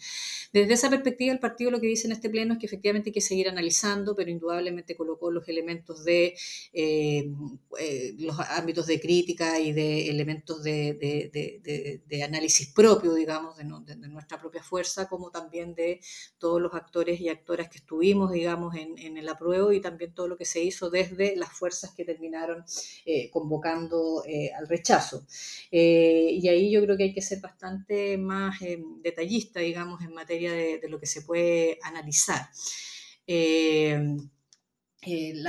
Desde 0.53 0.73
esa 0.73 0.89
perspectiva, 0.89 1.31
el 1.31 1.39
partido 1.39 1.71
lo 1.71 1.79
que 1.79 1.87
dice 1.87 2.07
en 2.07 2.13
este 2.13 2.29
pleno 2.29 2.53
es 2.53 2.59
que 2.59 2.65
efectivamente 2.65 3.09
hay 3.09 3.13
que 3.13 3.21
seguir 3.21 3.49
analizando, 3.49 4.15
pero 4.15 4.29
indudablemente 4.29 4.95
colocó 4.95 5.31
los 5.31 5.47
elementos 5.47 6.03
de 6.03 6.35
eh, 6.73 7.31
eh, 7.79 8.15
los 8.19 8.39
ámbitos 8.39 8.87
de 8.87 8.99
crítica 8.99 9.59
y 9.59 9.71
de 9.71 10.09
elementos 10.09 10.63
de, 10.63 12.01
análisis 12.23 12.71
propio, 12.73 13.13
digamos, 13.13 13.57
de, 13.57 13.63
nuestra 13.63 14.39
propia 14.39 14.63
fuerza, 14.63 15.07
como 15.07 15.31
también 15.31 15.73
de 15.73 15.99
todos 16.37 16.61
los 16.61 16.73
actores 16.73 17.19
y 17.19 17.29
actoras 17.29 17.69
que 17.69 17.77
estuvimos, 17.77 18.31
digamos, 18.31 18.75
en, 18.75 18.97
en 18.97 19.17
el 19.17 19.27
apruebo 19.29 19.71
y 19.71 19.81
también 19.81 20.13
todo 20.13 20.27
lo 20.27 20.37
que 20.37 20.45
se 20.45 20.61
hizo 20.63 20.89
desde 20.89 21.35
las 21.35 21.51
fuerzas 21.51 21.93
que 21.95 22.05
terminaron 22.05 22.63
eh, 23.05 23.29
convocando 23.29 24.23
eh, 24.25 24.51
al 24.53 24.67
rechazo. 24.67 25.25
Eh, 25.71 26.37
y 26.41 26.47
ahí 26.47 26.71
yo 26.71 26.83
creo 26.83 26.97
que 26.97 27.03
hay 27.03 27.13
que 27.13 27.21
ser 27.21 27.39
bastante 27.39 28.17
más 28.17 28.59
detallista, 29.01 29.59
digamos, 29.59 30.01
en 30.01 30.13
materia 30.13 30.51
de, 30.51 30.81
lo 30.89 30.99
que 30.99 31.07
se 31.07 31.21
puede 31.21 31.79
analizar. 31.83 32.49
Eh, 35.03 35.39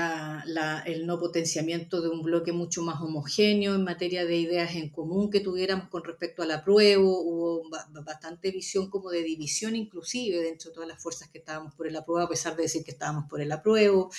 el 0.86 1.06
no 1.06 1.18
potenciamiento 1.18 2.00
de 2.00 2.08
un 2.08 2.22
bloque 2.22 2.52
mucho 2.52 2.82
más 2.82 3.02
homogéneo 3.02 3.74
en 3.74 3.84
materia 3.84 4.24
de 4.24 4.36
ideas 4.36 4.74
en 4.76 4.88
común 4.88 5.30
que 5.30 5.40
tuviéramos 5.40 5.90
con 5.90 6.04
respecto 6.04 6.42
al 6.42 6.52
apruebo, 6.52 7.20
hubo 7.20 7.68
bastante 8.02 8.50
visión 8.50 8.88
como 8.88 9.10
de 9.10 9.22
división 9.22 9.76
inclusive 9.76 10.42
dentro 10.42 10.70
de 10.70 10.74
todas 10.74 10.88
las 10.88 11.02
fuerzas 11.02 11.28
que 11.28 11.38
estábamos 11.38 11.74
por 11.74 11.86
el 11.86 11.96
apruebo, 11.96 12.24
a 12.24 12.30
pesar 12.30 12.56
de 12.56 12.62
decir 12.62 12.82
que 12.82 12.92
estábamos 12.92 13.28
por 13.28 13.42
el 13.42 13.52
apruebo, 13.52 14.10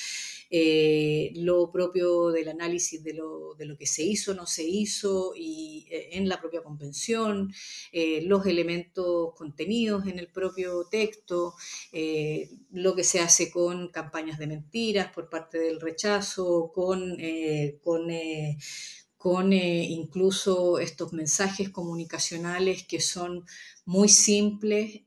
eh, 0.56 1.32
lo 1.36 1.72
propio 1.72 2.30
del 2.30 2.50
análisis 2.50 3.04
de 3.04 3.16
lo, 3.16 3.56
de 3.56 3.66
lo, 3.66 3.76
que 3.76 3.88
se 3.88 4.04
hizo, 4.04 4.36
no 4.36 4.46
se 4.46 4.64
hizo 4.64 5.34
y, 5.36 5.88
eh, 5.90 6.10
en 6.12 6.30
la 6.30 6.40
propia 6.40 6.62
convención, 6.62 7.52
los 8.24 8.46
elementos 8.46 9.34
contenidos 9.36 10.06
en 10.06 10.20
el 10.20 10.28
propio 10.28 10.86
texto, 10.90 11.56
lo 12.72 12.96
que 12.96 13.04
se 13.04 13.20
hace 13.20 13.50
con 13.52 13.90
campañas 13.90 14.38
de 14.38 14.48
mentiras, 14.48 15.12
parte 15.34 15.58
del 15.58 15.82
rechazo, 15.82 16.72
con, 16.74 17.16
eh, 17.20 17.80
con, 17.84 18.12
eh, 18.12 18.58
con 19.18 19.54
eh, 19.54 19.86
incluso 19.90 20.80
estos 20.80 21.14
mensajes 21.14 21.70
comunicacionales 21.70 22.84
que 22.84 23.02
son 23.02 23.46
muy 23.86 24.10
simples, 24.10 25.02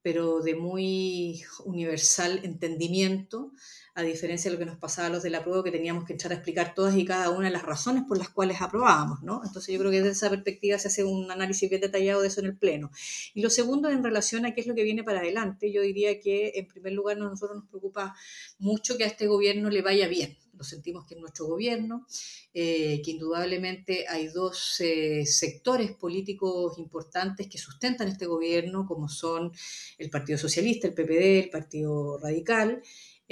pero 0.00 0.40
de 0.40 0.54
muy 0.54 1.42
universal 1.64 2.40
entendimiento 2.44 3.52
a 3.94 4.02
diferencia 4.02 4.50
de 4.50 4.56
lo 4.56 4.58
que 4.58 4.64
nos 4.64 4.78
pasaba 4.78 5.08
a 5.08 5.10
los 5.10 5.22
de 5.22 5.28
la 5.28 5.42
prueba, 5.42 5.62
que 5.62 5.70
teníamos 5.70 6.04
que 6.04 6.14
echar 6.14 6.32
a 6.32 6.36
explicar 6.36 6.74
todas 6.74 6.96
y 6.96 7.04
cada 7.04 7.28
una 7.30 7.48
de 7.48 7.52
las 7.52 7.62
razones 7.62 8.04
por 8.08 8.16
las 8.16 8.30
cuales 8.30 8.62
aprobábamos, 8.62 9.22
¿no? 9.22 9.42
Entonces 9.44 9.72
yo 9.72 9.78
creo 9.78 9.90
que 9.90 9.98
desde 9.98 10.12
esa 10.12 10.30
perspectiva 10.30 10.78
se 10.78 10.88
hace 10.88 11.04
un 11.04 11.30
análisis 11.30 11.68
bien 11.68 11.82
detallado 11.82 12.22
de 12.22 12.28
eso 12.28 12.40
en 12.40 12.46
el 12.46 12.56
Pleno. 12.56 12.90
Y 13.34 13.42
lo 13.42 13.50
segundo, 13.50 13.90
en 13.90 14.02
relación 14.02 14.46
a 14.46 14.54
qué 14.54 14.62
es 14.62 14.66
lo 14.66 14.74
que 14.74 14.82
viene 14.82 15.04
para 15.04 15.18
adelante, 15.20 15.70
yo 15.70 15.82
diría 15.82 16.20
que 16.20 16.52
en 16.54 16.66
primer 16.66 16.94
lugar 16.94 17.18
a 17.18 17.20
nosotros 17.20 17.58
nos 17.58 17.68
preocupa 17.68 18.14
mucho 18.58 18.96
que 18.96 19.04
a 19.04 19.08
este 19.08 19.26
gobierno 19.26 19.68
le 19.68 19.82
vaya 19.82 20.08
bien. 20.08 20.38
Lo 20.56 20.64
sentimos 20.64 21.06
que 21.06 21.14
es 21.14 21.20
nuestro 21.20 21.46
gobierno, 21.46 22.06
eh, 22.54 23.02
que 23.04 23.10
indudablemente 23.10 24.06
hay 24.08 24.28
dos 24.28 24.80
eh, 24.80 25.24
sectores 25.26 25.92
políticos 25.92 26.78
importantes 26.78 27.48
que 27.48 27.58
sustentan 27.58 28.08
este 28.08 28.26
gobierno, 28.26 28.86
como 28.86 29.08
son 29.08 29.52
el 29.98 30.08
Partido 30.08 30.38
Socialista, 30.38 30.86
el 30.86 30.94
PPD, 30.94 31.44
el 31.44 31.50
Partido 31.50 32.18
Radical, 32.18 32.82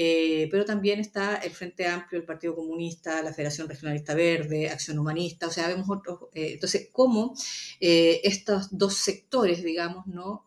eh, 0.02 0.48
pero 0.50 0.64
también 0.64 0.98
está 0.98 1.36
el 1.36 1.50
Frente 1.50 1.86
Amplio, 1.86 2.18
el 2.18 2.26
Partido 2.26 2.54
Comunista, 2.54 3.22
la 3.22 3.34
Federación 3.34 3.68
Regionalista 3.68 4.14
Verde, 4.14 4.70
Acción 4.70 4.98
Humanista, 4.98 5.46
o 5.46 5.50
sea, 5.50 5.68
vemos 5.68 5.90
otros. 5.90 6.20
Eh, 6.32 6.52
entonces, 6.54 6.88
cómo 6.90 7.34
eh, 7.80 8.22
estos 8.24 8.68
dos 8.70 8.94
sectores, 8.94 9.62
digamos, 9.62 10.06
¿no? 10.06 10.42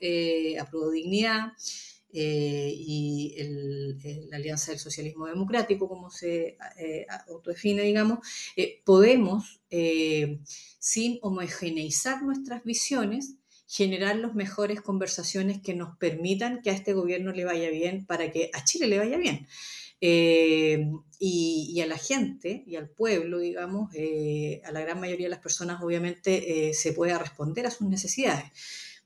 Apruebo 0.59 0.89
Dignidad 0.89 1.51
y 2.11 3.35
la 4.31 4.37
Alianza 4.37 4.71
del 4.71 4.79
Socialismo 4.79 5.27
Democrático, 5.27 5.87
como 5.87 6.09
se 6.09 6.57
autodefine, 7.27 7.83
digamos, 7.83 8.27
podemos, 8.83 9.61
sin 10.79 11.19
homogeneizar 11.21 12.23
nuestras 12.23 12.63
visiones, 12.63 13.35
generar 13.67 14.15
las 14.17 14.35
mejores 14.35 14.81
conversaciones 14.81 15.61
que 15.61 15.73
nos 15.73 15.97
permitan 15.97 16.61
que 16.61 16.69
a 16.69 16.73
este 16.73 16.93
gobierno 16.93 17.31
le 17.31 17.45
vaya 17.45 17.69
bien 17.69 18.05
para 18.05 18.31
que 18.31 18.49
a 18.53 18.63
Chile 18.63 18.87
le 18.87 18.99
vaya 18.99 19.17
bien. 19.17 19.47
Eh, 20.05 20.91
y, 21.17 21.79
a 21.79 21.87
la 21.87 21.97
gente 21.97 22.65
y 22.67 22.75
al 22.75 22.89
pueblo, 22.89 23.39
digamos, 23.39 23.89
eh, 23.95 24.61
a 24.65 24.71
la 24.73 24.81
gran 24.81 24.99
mayoría 24.99 25.27
de 25.27 25.31
las 25.31 25.39
personas 25.39 25.81
obviamente 25.81 26.69
eh, 26.69 26.73
se 26.73 26.91
pueda 26.91 27.17
responder 27.17 27.65
a 27.65 27.71
sus 27.71 27.87
necesidades 27.87 28.51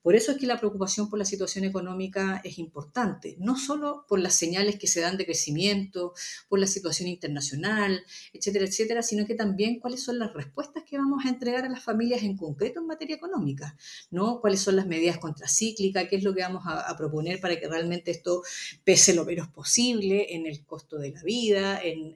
Por 0.08 0.16
eso 0.16 0.32
es 0.32 0.38
que 0.38 0.48
la 0.48 0.58
preocupación 0.58 1.10
por 1.10 1.20
la 1.20 1.26
situación 1.26 1.66
económica 1.66 2.40
es 2.46 2.60
importante, 2.60 3.36
no 3.40 3.58
solo 3.58 4.06
por 4.08 4.20
las 4.20 4.36
señales 4.36 4.80
que 4.80 4.88
se 4.88 5.02
dan 5.02 5.18
de 5.18 5.26
crecimiento, 5.26 6.14
por 6.48 6.60
la 6.60 6.68
situación 6.68 7.10
internacional, 7.10 8.06
etcétera, 8.32 8.64
etcétera, 8.64 9.04
sino 9.04 9.26
que 9.26 9.36
también 9.36 9.82
cuáles 9.82 10.02
son 10.02 10.18
las 10.18 10.34
respuestas 10.34 10.86
que 10.86 10.98
vamos 10.98 11.26
a 11.26 11.28
entregar 11.28 11.66
a 11.66 11.70
las 11.70 11.84
familias 11.84 12.24
en 12.24 12.38
concreto 12.38 12.80
en 12.80 12.88
materia 12.88 13.18
económica, 13.18 13.76
¿no? 14.10 14.40
Cuáles 14.40 14.62
son 14.62 14.78
las 14.78 14.88
medidas 14.88 15.18
contracíclicas, 15.18 16.08
qué 16.10 16.16
es 16.16 16.24
lo 16.24 16.34
que 16.34 16.40
vamos 16.40 16.64
a, 16.66 16.96
proponer 16.96 17.42
para 17.42 17.60
que 17.60 17.68
realmente 17.68 18.12
esto 18.12 18.44
pese 18.86 19.14
lo 19.14 19.26
menos 19.26 19.50
posible 19.50 20.34
en 20.34 20.48
el 20.48 20.64
costo 20.64 20.98
de 20.98 21.12
la 21.12 21.22
vida, 21.22 21.82
en, 21.84 22.16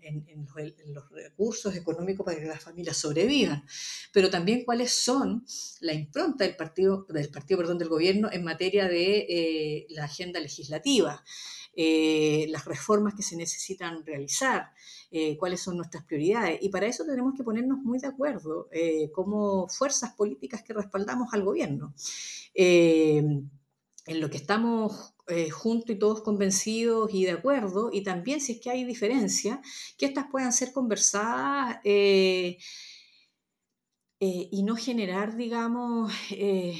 los, 0.93 1.09
recursos 1.11 1.75
económicos 1.75 2.25
para 2.25 2.39
que 2.39 2.45
las 2.45 2.63
familias 2.63 2.95
sobrevivan, 2.95 3.65
pero 4.13 4.29
también 4.29 4.63
cuáles 4.63 4.93
son 4.93 5.45
la 5.81 5.91
impronta 5.91 6.45
del 6.45 6.55
partido, 6.55 7.05
del 7.09 7.29
partido 7.29 7.57
perdón, 7.57 7.80
del 7.81 7.89
gobierno 7.89 8.29
en 8.31 8.43
materia 8.43 8.87
de 8.87 9.25
eh, 9.27 9.87
la 9.89 10.05
agenda 10.05 10.39
legislativa. 10.39 11.23
Eh, 11.73 12.47
las 12.49 12.65
reformas 12.65 13.13
que 13.15 13.23
se 13.23 13.37
necesitan 13.37 14.05
realizar, 14.05 14.73
eh, 15.09 15.37
cuáles 15.37 15.61
son 15.61 15.77
nuestras 15.77 16.03
prioridades. 16.03 16.59
Y 16.61 16.69
para 16.69 16.85
eso 16.85 17.05
tenemos 17.05 17.33
que 17.35 17.43
ponernos 17.43 17.79
muy 17.79 17.99
de 17.99 18.07
acuerdo 18.07 18.67
como 19.13 19.67
fuerzas 19.69 20.13
políticas 20.13 20.63
que 20.63 20.73
respaldamos 20.73 21.33
al 21.33 21.43
gobierno. 21.43 21.93
en 22.53 24.19
lo 24.19 24.29
que 24.29 24.37
estamos 24.37 25.13
juntos 25.51 25.95
y 25.95 25.99
todos 25.99 26.21
convencidos 26.21 27.13
y 27.13 27.23
de 27.23 27.31
acuerdo, 27.31 27.89
y 27.93 28.03
también 28.03 28.41
si 28.41 28.53
es 28.53 28.59
que 28.59 28.71
hay 28.71 28.83
diferencia, 28.83 29.61
que 29.97 30.07
estas 30.07 30.25
puedan 30.29 30.51
ser 30.51 30.73
conversadas 30.73 31.77
y 34.23 34.61
no 34.61 34.75
generar, 34.75 35.35
digamos, 35.35 36.13
eh, 36.31 36.77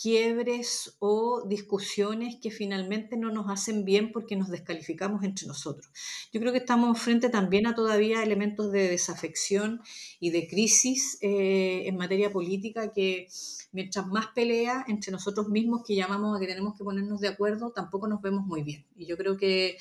quiebres 0.00 0.94
o 1.00 1.42
discusiones 1.44 2.36
que 2.40 2.52
finalmente 2.52 3.16
no 3.16 3.32
nos 3.32 3.50
hacen 3.50 3.84
bien 3.84 4.12
porque 4.12 4.36
nos 4.36 4.48
descalificamos 4.48 5.24
entre 5.24 5.48
nosotros. 5.48 5.90
Yo 6.32 6.40
creo 6.40 6.52
que 6.52 6.58
estamos 6.58 7.00
frente 7.00 7.30
también 7.30 7.66
a 7.66 7.74
todavía 7.74 8.22
elementos 8.22 8.70
de 8.70 8.88
desafección 8.88 9.80
y 10.20 10.30
de 10.30 10.46
crisis 10.46 11.18
eh, 11.20 11.82
en 11.86 11.96
materia 11.96 12.30
política 12.30 12.92
que 12.92 13.26
mientras 13.72 14.06
más 14.06 14.28
pelea 14.28 14.84
entre 14.86 15.10
nosotros 15.10 15.48
mismos 15.48 15.82
que 15.84 15.96
llamamos 15.96 16.36
a 16.36 16.40
que 16.40 16.46
tenemos 16.46 16.78
que 16.78 16.84
ponernos 16.84 17.20
de 17.20 17.26
acuerdo, 17.26 17.72
tampoco 17.72 18.06
nos 18.06 18.22
vemos 18.22 18.46
muy 18.46 18.62
bien. 18.62 18.86
Y 18.96 19.06
yo 19.06 19.16
creo 19.16 19.36
que 19.36 19.78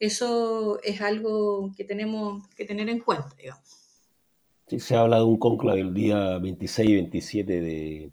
eso 0.00 0.80
es 0.82 1.00
algo 1.00 1.72
que 1.76 1.84
tenemos 1.84 2.48
que 2.56 2.64
tener 2.64 2.88
en 2.88 2.98
cuenta, 2.98 3.32
digamos 3.38 3.75
se 4.66 4.96
habla 4.96 5.18
de 5.18 5.24
un 5.24 5.38
conclave 5.38 5.80
el 5.80 5.94
día 5.94 6.38
26 6.38 6.88
y 6.88 6.94
27 6.94 7.60
de, 7.60 8.10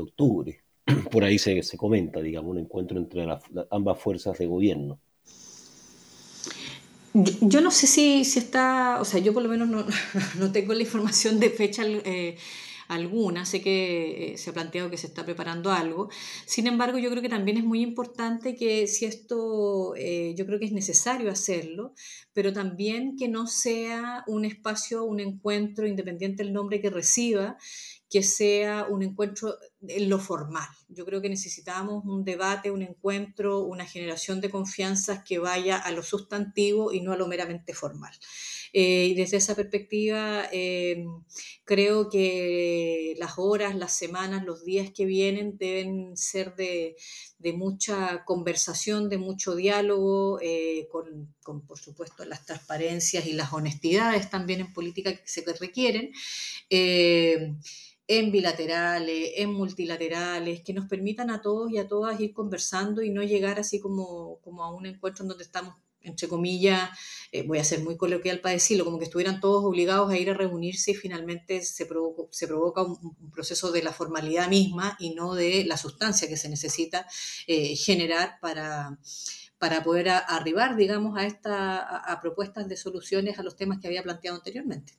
octubre. 0.00 0.60
Por 1.10 1.24
ahí 1.24 1.38
se, 1.38 1.60
comenta, 1.76 2.20
digamos, 2.20 2.50
un 2.52 2.58
encuentro 2.58 2.98
entre 2.98 3.26
ambas 3.70 3.98
fuerzas 3.98 4.38
de 4.38 4.46
gobierno. 4.46 4.98
Yo, 7.14 7.60
no 7.60 7.70
sé 7.70 7.86
si, 7.86 8.24
si, 8.24 8.38
está, 8.38 8.98
o 8.98 9.04
sea, 9.04 9.20
yo 9.20 9.34
por 9.34 9.42
lo 9.42 9.48
menos 9.50 9.68
no, 9.68 9.84
no 10.38 10.50
tengo 10.50 10.72
la 10.72 10.80
información 10.80 11.38
de 11.40 11.50
fecha 11.50 11.82
eh, 11.84 12.38
alguna, 12.88 13.44
sé 13.44 13.60
que 13.60 14.32
eh, 14.32 14.38
se 14.38 14.50
ha 14.50 14.52
planteado 14.52 14.90
que 14.90 14.96
se 14.96 15.06
está 15.06 15.24
preparando 15.24 15.70
algo, 15.70 16.08
sin 16.46 16.66
embargo 16.66 16.98
yo 16.98 17.10
creo 17.10 17.22
que 17.22 17.28
también 17.28 17.56
es 17.56 17.64
muy 17.64 17.82
importante 17.82 18.54
que 18.54 18.86
si 18.86 19.04
esto, 19.04 19.94
eh, 19.96 20.34
yo 20.36 20.46
creo 20.46 20.58
que 20.58 20.66
es 20.66 20.72
necesario 20.72 21.30
hacerlo, 21.30 21.94
pero 22.32 22.52
también 22.52 23.16
que 23.16 23.28
no 23.28 23.46
sea 23.46 24.24
un 24.26 24.44
espacio, 24.44 25.04
un 25.04 25.20
encuentro, 25.20 25.86
independiente 25.86 26.42
del 26.42 26.52
nombre 26.52 26.80
que 26.80 26.90
reciba, 26.90 27.56
que 28.12 28.22
sea 28.22 28.86
un 28.90 29.02
encuentro 29.02 29.56
en 29.88 30.10
lo 30.10 30.18
formal. 30.18 30.68
Yo 30.88 31.06
creo 31.06 31.22
que 31.22 31.30
necesitamos 31.30 32.04
un 32.04 32.24
debate, 32.24 32.70
un 32.70 32.82
encuentro, 32.82 33.60
una 33.60 33.86
generación 33.86 34.42
de 34.42 34.50
confianzas 34.50 35.24
que 35.24 35.38
vaya 35.38 35.78
a 35.78 35.90
lo 35.92 36.02
sustantivo 36.02 36.92
y 36.92 37.00
no 37.00 37.12
a 37.12 37.16
lo 37.16 37.26
meramente 37.26 37.72
formal. 37.72 38.12
Eh, 38.72 39.08
y 39.10 39.14
desde 39.14 39.36
esa 39.36 39.54
perspectiva, 39.54 40.48
eh, 40.50 41.04
creo 41.64 42.08
que 42.08 43.14
las 43.18 43.34
horas, 43.36 43.76
las 43.76 43.92
semanas, 43.92 44.44
los 44.44 44.64
días 44.64 44.90
que 44.94 45.04
vienen 45.04 45.58
deben 45.58 46.16
ser 46.16 46.54
de, 46.56 46.96
mucha 47.54 48.24
conversación, 48.24 49.08
de 49.10 49.18
mucho 49.18 49.54
diálogo, 49.56 50.38
eh, 50.40 50.88
con, 50.90 51.66
por 51.66 51.78
supuesto, 51.78 52.24
las 52.24 52.46
transparencias 52.46 53.26
y 53.26 53.32
las 53.32 53.52
honestidades 53.52 54.30
también 54.30 54.60
en 54.60 54.72
política 54.72 55.12
que 55.14 55.28
se 55.28 55.44
requieren 55.60 56.12
en 58.08 58.32
bilaterales, 58.32 59.32
en 59.36 59.52
multilaterales, 59.52 60.62
que 60.62 60.72
nos 60.72 60.86
permitan 60.88 61.30
a 61.30 61.40
todos 61.40 61.70
y 61.70 61.78
a 61.78 61.88
todas 61.88 62.20
ir 62.20 62.32
conversando 62.32 63.02
y 63.02 63.10
no 63.10 63.22
llegar 63.22 63.60
así 63.60 63.80
como, 63.80 64.38
como 64.42 64.64
a 64.64 64.74
un 64.74 64.86
encuentro 64.86 65.24
en 65.24 65.28
donde 65.28 65.44
estamos 65.44 65.74
entre 66.04 66.28
comillas, 66.28 66.90
eh, 67.32 67.46
voy 67.46 67.58
a 67.58 67.64
ser 67.64 67.80
muy 67.80 67.96
coloquial 67.96 68.40
para 68.40 68.52
decirlo, 68.52 68.84
como 68.84 68.98
que 68.98 69.04
estuvieran 69.04 69.40
todos 69.40 69.64
obligados 69.64 70.10
a 70.10 70.18
ir 70.18 70.30
a 70.30 70.34
reunirse 70.34 70.90
y 70.90 70.94
finalmente 70.94 71.62
se, 71.62 71.86
provoca 71.86 72.82
un, 72.82 73.30
proceso 73.32 73.72
de 73.72 73.82
la 73.82 73.92
formalidad 73.92 74.48
misma 74.48 74.96
y 74.98 75.14
no 75.14 75.34
de 75.34 75.64
la 75.64 75.76
sustancia 75.76 76.28
que 76.28 76.36
se 76.36 76.48
necesita 76.48 77.06
eh, 77.46 77.74
generar 77.76 78.38
para, 78.40 78.98
para 79.58 79.82
poder 79.82 80.08
arribar, 80.10 80.76
digamos, 80.76 81.16
a, 81.16 81.24
esta, 81.24 81.78
a, 81.78 82.20
propuestas 82.20 82.68
de 82.68 82.76
soluciones 82.76 83.38
a 83.38 83.42
los 83.42 83.56
temas 83.56 83.78
que 83.78 83.86
había 83.86 84.02
planteado 84.02 84.36
anteriormente. 84.36 84.94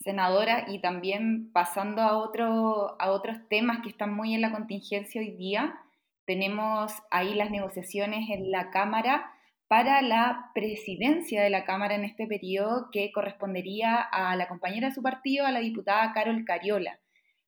Senadora, 0.00 0.64
y 0.68 0.80
también 0.80 1.50
pasando 1.52 2.02
a, 2.02 2.18
otro, 2.18 3.00
a 3.00 3.10
otros 3.10 3.36
temas 3.48 3.80
que 3.82 3.90
están 3.90 4.14
muy 4.14 4.34
en 4.34 4.40
la 4.40 4.52
contingencia 4.52 5.20
hoy 5.20 5.36
día, 5.36 5.78
tenemos 6.24 6.92
ahí 7.10 7.34
las 7.34 7.50
negociaciones 7.50 8.28
en 8.30 8.50
la 8.50 8.70
Cámara 8.70 9.33
para 9.68 10.02
la 10.02 10.50
presidencia 10.54 11.42
de 11.42 11.50
la 11.50 11.64
Cámara 11.64 11.94
en 11.94 12.04
este 12.04 12.26
periodo 12.26 12.88
que 12.92 13.10
correspondería 13.12 13.96
a 14.00 14.36
la 14.36 14.48
compañera 14.48 14.88
de 14.88 14.94
su 14.94 15.02
partido, 15.02 15.46
a 15.46 15.52
la 15.52 15.60
diputada 15.60 16.12
Carol 16.12 16.44
Cariola. 16.44 17.00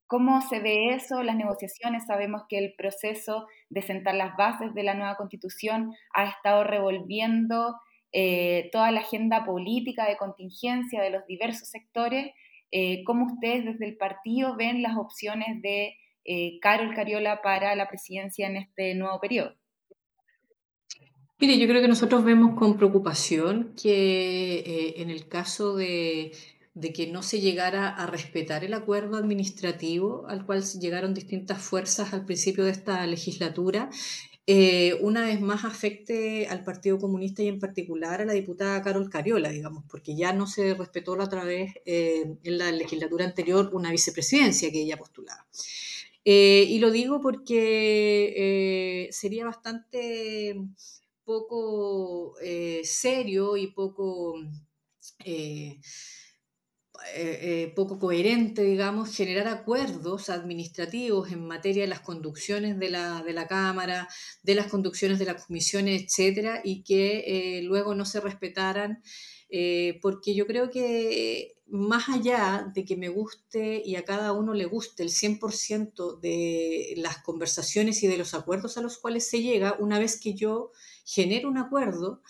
¿Cómo 0.07 0.40
se 0.40 0.61
ve 0.61 0.94
eso? 0.94 1.22
Las 1.22 1.37
negociaciones, 1.37 2.07
sabemos 2.07 2.42
que 2.48 2.59
el 2.59 2.74
proceso 2.79 3.46
de 3.70 3.83
sentar 3.83 4.14
las 4.14 4.37
bases 4.37 4.72
de 4.72 4.85
la 4.85 4.94
nueva 4.94 5.16
constitución 5.16 5.92
ha 6.14 6.26
estado 6.26 6.62
revolviendo 6.62 7.74
eh, 8.12 8.70
toda 8.72 8.92
la 8.92 9.00
agenda 9.00 9.44
política 9.44 10.09
de 10.09 10.16
contingencia 10.16 11.02
de 11.02 11.11
los 11.11 11.26
diversos 11.26 11.68
sectores. 11.68 12.33
Eh, 12.70 13.02
¿Cómo 13.05 13.26
ustedes 13.26 13.64
desde 13.64 13.85
el 13.85 13.96
partido 13.96 14.57
ven 14.57 14.81
las 14.81 14.96
opciones 14.96 15.61
de 15.61 15.96
eh, 16.24 16.59
Carol 16.61 16.94
Cariola 16.94 17.42
para 17.42 17.74
la 17.74 17.88
presidencia 17.88 18.46
en 18.46 18.57
este 18.57 18.94
nuevo 18.94 19.20
periodo? 19.20 19.57
Mire, 21.38 21.59
yo 21.59 21.66
creo 21.68 21.83
que 21.83 21.88
nosotros 21.88 22.25
vemos 22.25 22.57
con 22.59 22.77
preocupación 22.79 23.75
que 23.81 24.59
eh, 24.59 24.94
en 25.03 25.11
el 25.11 25.29
caso 25.29 25.77
de, 25.77 26.33
que 26.94 27.07
no 27.09 27.22
se 27.22 27.40
llegara 27.40 27.88
a 27.88 28.07
respetar 28.07 28.64
el 28.64 28.72
acuerdo 28.75 29.16
administrativo 29.18 30.27
al 30.29 30.46
cual 30.46 30.64
llegaron 30.64 31.12
distintas 31.12 31.61
fuerzas 31.62 32.14
al 32.14 32.25
principio 32.25 32.64
de 32.64 32.70
esta 32.70 33.07
legislatura, 33.07 33.90
eh, 34.46 34.94
una 35.03 35.27
vez 35.27 35.40
más 35.40 35.64
afecte 35.64 36.46
al 36.49 36.62
Partido 36.64 36.99
Comunista 36.99 37.42
y 37.42 37.49
en 37.49 37.59
particular 37.59 38.22
a 38.22 38.25
la 38.25 38.33
diputada 38.33 38.81
Carol 38.83 39.11
Cariola, 39.11 39.51
digamos, 39.51 39.85
porque 39.90 40.16
ya 40.16 40.33
no 40.33 40.46
se 40.46 40.75
respetó 40.75 41.16
la 41.16 41.25
otra 41.25 41.44
vez 41.44 41.75
en 41.85 42.38
la 42.44 42.70
legislatura 42.72 43.25
anterior 43.25 43.70
una 43.72 43.90
vicepresidencia 43.90 44.70
que 44.70 44.83
ella 44.83 44.96
postulaba. 44.96 45.46
Eh, 46.29 46.66
y 46.68 46.81
lo 46.81 46.90
digo 46.90 47.20
porque 47.20 48.35
eh, 49.07 49.09
sería 49.12 49.44
bastante 49.44 50.57
poco 51.27 52.39
eh, 52.41 52.81
serio 52.85 53.59
y 53.59 53.67
poco, 53.67 54.37
poco 57.75 57.99
coherente, 57.99 58.62
digamos, 58.62 59.15
generar 59.15 59.49
acuerdos 59.49 60.31
administrativos 60.31 61.31
en 61.31 61.47
materia 61.47 61.83
de 61.83 61.89
las 61.89 62.01
conducciones 62.01 62.79
de 62.79 62.89
la, 62.89 63.23
de 63.23 63.35
la 63.35 63.47
Cámara, 63.47 64.09
de 64.43 64.55
las 64.55 64.69
conducciones 64.69 65.19
de 65.19 65.27
las 65.27 65.45
comisiones, 65.45 66.05
etcétera, 66.05 66.62
y 66.65 66.83
que 66.83 67.61
luego 67.65 67.95
no 67.95 68.07
se 68.07 68.21
respetaran 68.21 69.03
eh, 69.49 69.99
porque 70.03 70.35
yo 70.35 70.47
creo 70.47 70.71
que 70.71 71.57
más 71.67 72.09
allá 72.09 72.71
de 72.75 72.85
que 72.85 72.97
me 72.97 73.09
guste 73.09 73.83
y 73.85 73.97
a 73.97 74.05
cada 74.05 74.33
uno 74.33 74.55
le 74.55 74.67
guste 74.67 75.03
el 75.03 75.11
100% 75.11 76.19
de 76.21 76.95
las 76.97 77.19
conversaciones 77.19 78.03
y 78.03 78.07
de 78.09 78.19
los 78.19 78.35
acuerdos 78.35 78.77
a 78.77 78.83
los 78.83 78.99
cuales 78.99 79.29
se 79.29 79.43
llega, 79.43 79.77
una 79.79 79.99
vez 79.99 80.21
que 80.21 80.35
yo 80.35 80.73
genero 81.07 81.49
un 81.49 81.59
acuerdo, 81.59 82.23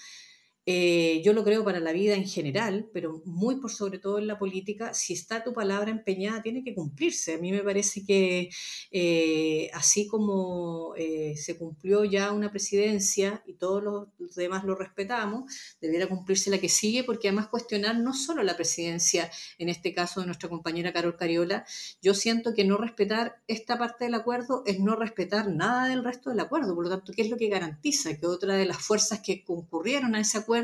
eh, 0.69 1.23
yo 1.25 1.33
lo 1.33 1.45
creo 1.45 1.65
para 1.65 1.79
la 1.79 1.93
vida 1.93 2.17
en 2.17 2.27
general, 2.27 2.91
pero 2.93 3.23
muy 3.25 3.61
por 3.61 3.71
sobre 3.71 4.01
todo 4.01 4.19
en 4.19 4.27
la 4.27 4.37
política, 4.37 4.95
si 4.95 5.13
está 5.13 5.45
tu 5.45 5.53
palabra 5.53 5.93
empeñada, 5.93 6.43
tiene 6.43 6.65
que 6.65 6.75
cumplirse. 6.75 7.35
A 7.35 7.39
mí 7.39 7.53
me 7.53 7.63
parece 7.63 8.05
que 8.05 8.51
eh, 8.91 9.71
así 9.75 10.09
como 10.09 10.93
eh, 10.97 11.35
se 11.37 11.57
cumplió 11.57 12.05
ya 12.05 12.33
una 12.33 12.51
presidencia 12.51 13.45
y 13.47 13.53
todos 13.55 13.81
los 14.19 14.35
demás 14.35 14.65
lo 14.65 14.75
respetamos, 14.75 15.45
debiera 15.81 16.09
cumplirse 16.09 16.51
la 16.51 16.59
que 16.59 16.69
sigue, 16.69 17.05
porque 17.05 17.29
además 17.29 17.47
cuestionar 17.47 17.97
no 18.01 18.13
solo 18.13 18.43
la 18.43 18.57
presidencia, 18.57 19.31
en 19.59 19.69
este 19.69 19.95
caso 19.95 20.19
de 20.19 20.27
nuestra 20.27 20.49
compañera 20.49 20.93
Carol 20.93 21.17
Cariola, 21.17 21.65
yo 22.03 22.13
siento 22.13 22.55
que 22.55 22.65
no 22.65 22.77
respetar 22.77 23.41
esta 23.47 23.79
parte 23.79 24.07
del 24.07 24.15
acuerdo 24.15 24.65
es 24.67 24.81
no 24.81 24.97
respetar 24.97 25.49
nada 25.49 25.87
del 25.89 26.03
resto 26.03 26.31
del 26.31 26.41
acuerdo. 26.41 26.75
Por 26.75 26.85
lo 26.85 26.91
tanto, 26.91 27.13
¿qué 27.13 27.23
es 27.23 27.31
lo 27.31 27.37
que 27.37 27.49
garantiza 27.49 28.17
que 28.19 28.27
otra 28.27 28.57
de 28.57 28.67
las 28.67 28.79
fuerzas 28.79 29.21
que 29.21 29.45
concurrieron 29.45 30.17
a 30.17 30.21
ese 30.21 30.39
acuerdo 30.39 30.56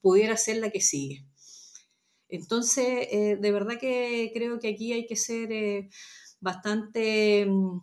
pudiera 0.00 0.36
ser 0.36 0.56
la 0.58 0.70
que 0.70 0.80
sigue. 0.80 1.24
Entonces, 2.30 3.08
eh, 3.10 3.36
de 3.40 3.52
verdad 3.52 3.78
que 3.78 4.30
creo 4.34 4.60
que 4.60 4.68
aquí 4.68 4.92
hay 4.92 5.06
que 5.06 5.16
ser 5.16 5.52
eh, 5.52 5.90
bastante 6.40 7.46
mm, 7.46 7.80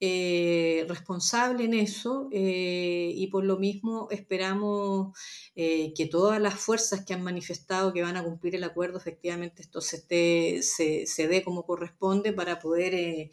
eh, 0.00 0.84
responsable 0.88 1.64
en 1.64 1.74
eso 1.74 2.28
y 2.32 3.26
por 3.28 3.44
lo 3.44 3.58
mismo 3.58 4.08
esperamos 4.10 5.16
que 5.54 6.08
todas 6.10 6.40
las 6.40 6.54
fuerzas 6.54 7.04
que 7.04 7.14
han 7.14 7.22
manifestado 7.22 7.92
que 7.92 8.02
van 8.02 8.16
a 8.16 8.24
cumplir 8.24 8.54
el 8.56 8.64
acuerdo, 8.64 8.98
efectivamente 8.98 9.62
esto 9.62 9.80
se, 9.80 10.04
dé 10.08 11.42
como 11.44 11.64
corresponde 11.64 12.32
para 12.32 12.58
poder 12.58 13.30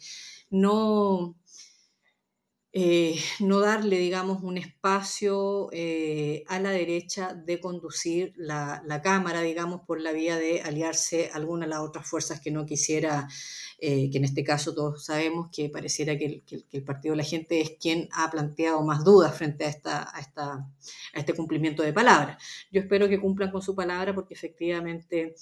no 0.50 1.36
eh, 2.74 3.20
no 3.40 3.60
darle, 3.60 3.98
digamos, 3.98 4.42
un 4.42 4.56
espacio 4.56 5.68
eh, 5.72 6.42
a 6.48 6.58
la 6.58 6.70
derecha 6.70 7.34
de 7.34 7.60
conducir 7.60 8.32
la, 8.36 8.82
Cámara, 9.02 9.42
digamos, 9.42 9.82
por 9.86 10.00
la 10.00 10.12
vía 10.12 10.38
de 10.38 10.62
aliarse 10.62 11.30
alguna 11.34 11.66
de 11.66 11.70
las 11.70 11.80
otras 11.80 12.06
fuerzas 12.08 12.40
que 12.40 12.50
no 12.50 12.64
quisiera, 12.64 13.28
eh, 13.78 14.10
que 14.10 14.18
en 14.18 14.24
este 14.24 14.42
caso 14.42 14.74
todos 14.74 15.04
sabemos 15.04 15.48
que 15.52 15.68
pareciera 15.68 16.16
que 16.16 16.42
el, 16.70 16.84
Partido 16.84 17.12
de 17.12 17.18
la 17.18 17.24
Gente 17.24 17.60
es 17.60 17.72
quien 17.78 18.08
ha 18.12 18.30
planteado 18.30 18.82
más 18.82 19.04
dudas 19.04 19.36
frente 19.36 19.64
a, 19.64 19.68
esta, 19.68 20.16
a, 20.16 20.20
esta, 20.20 20.52
a 20.52 21.18
este 21.18 21.34
cumplimiento 21.34 21.82
de 21.82 21.92
palabra. 21.92 22.38
Yo 22.70 22.80
espero 22.80 23.08
que 23.08 23.20
cumplan 23.20 23.50
con 23.50 23.60
su 23.60 23.74
palabra 23.74 24.14
porque 24.14 24.34
efectivamente 24.34 25.34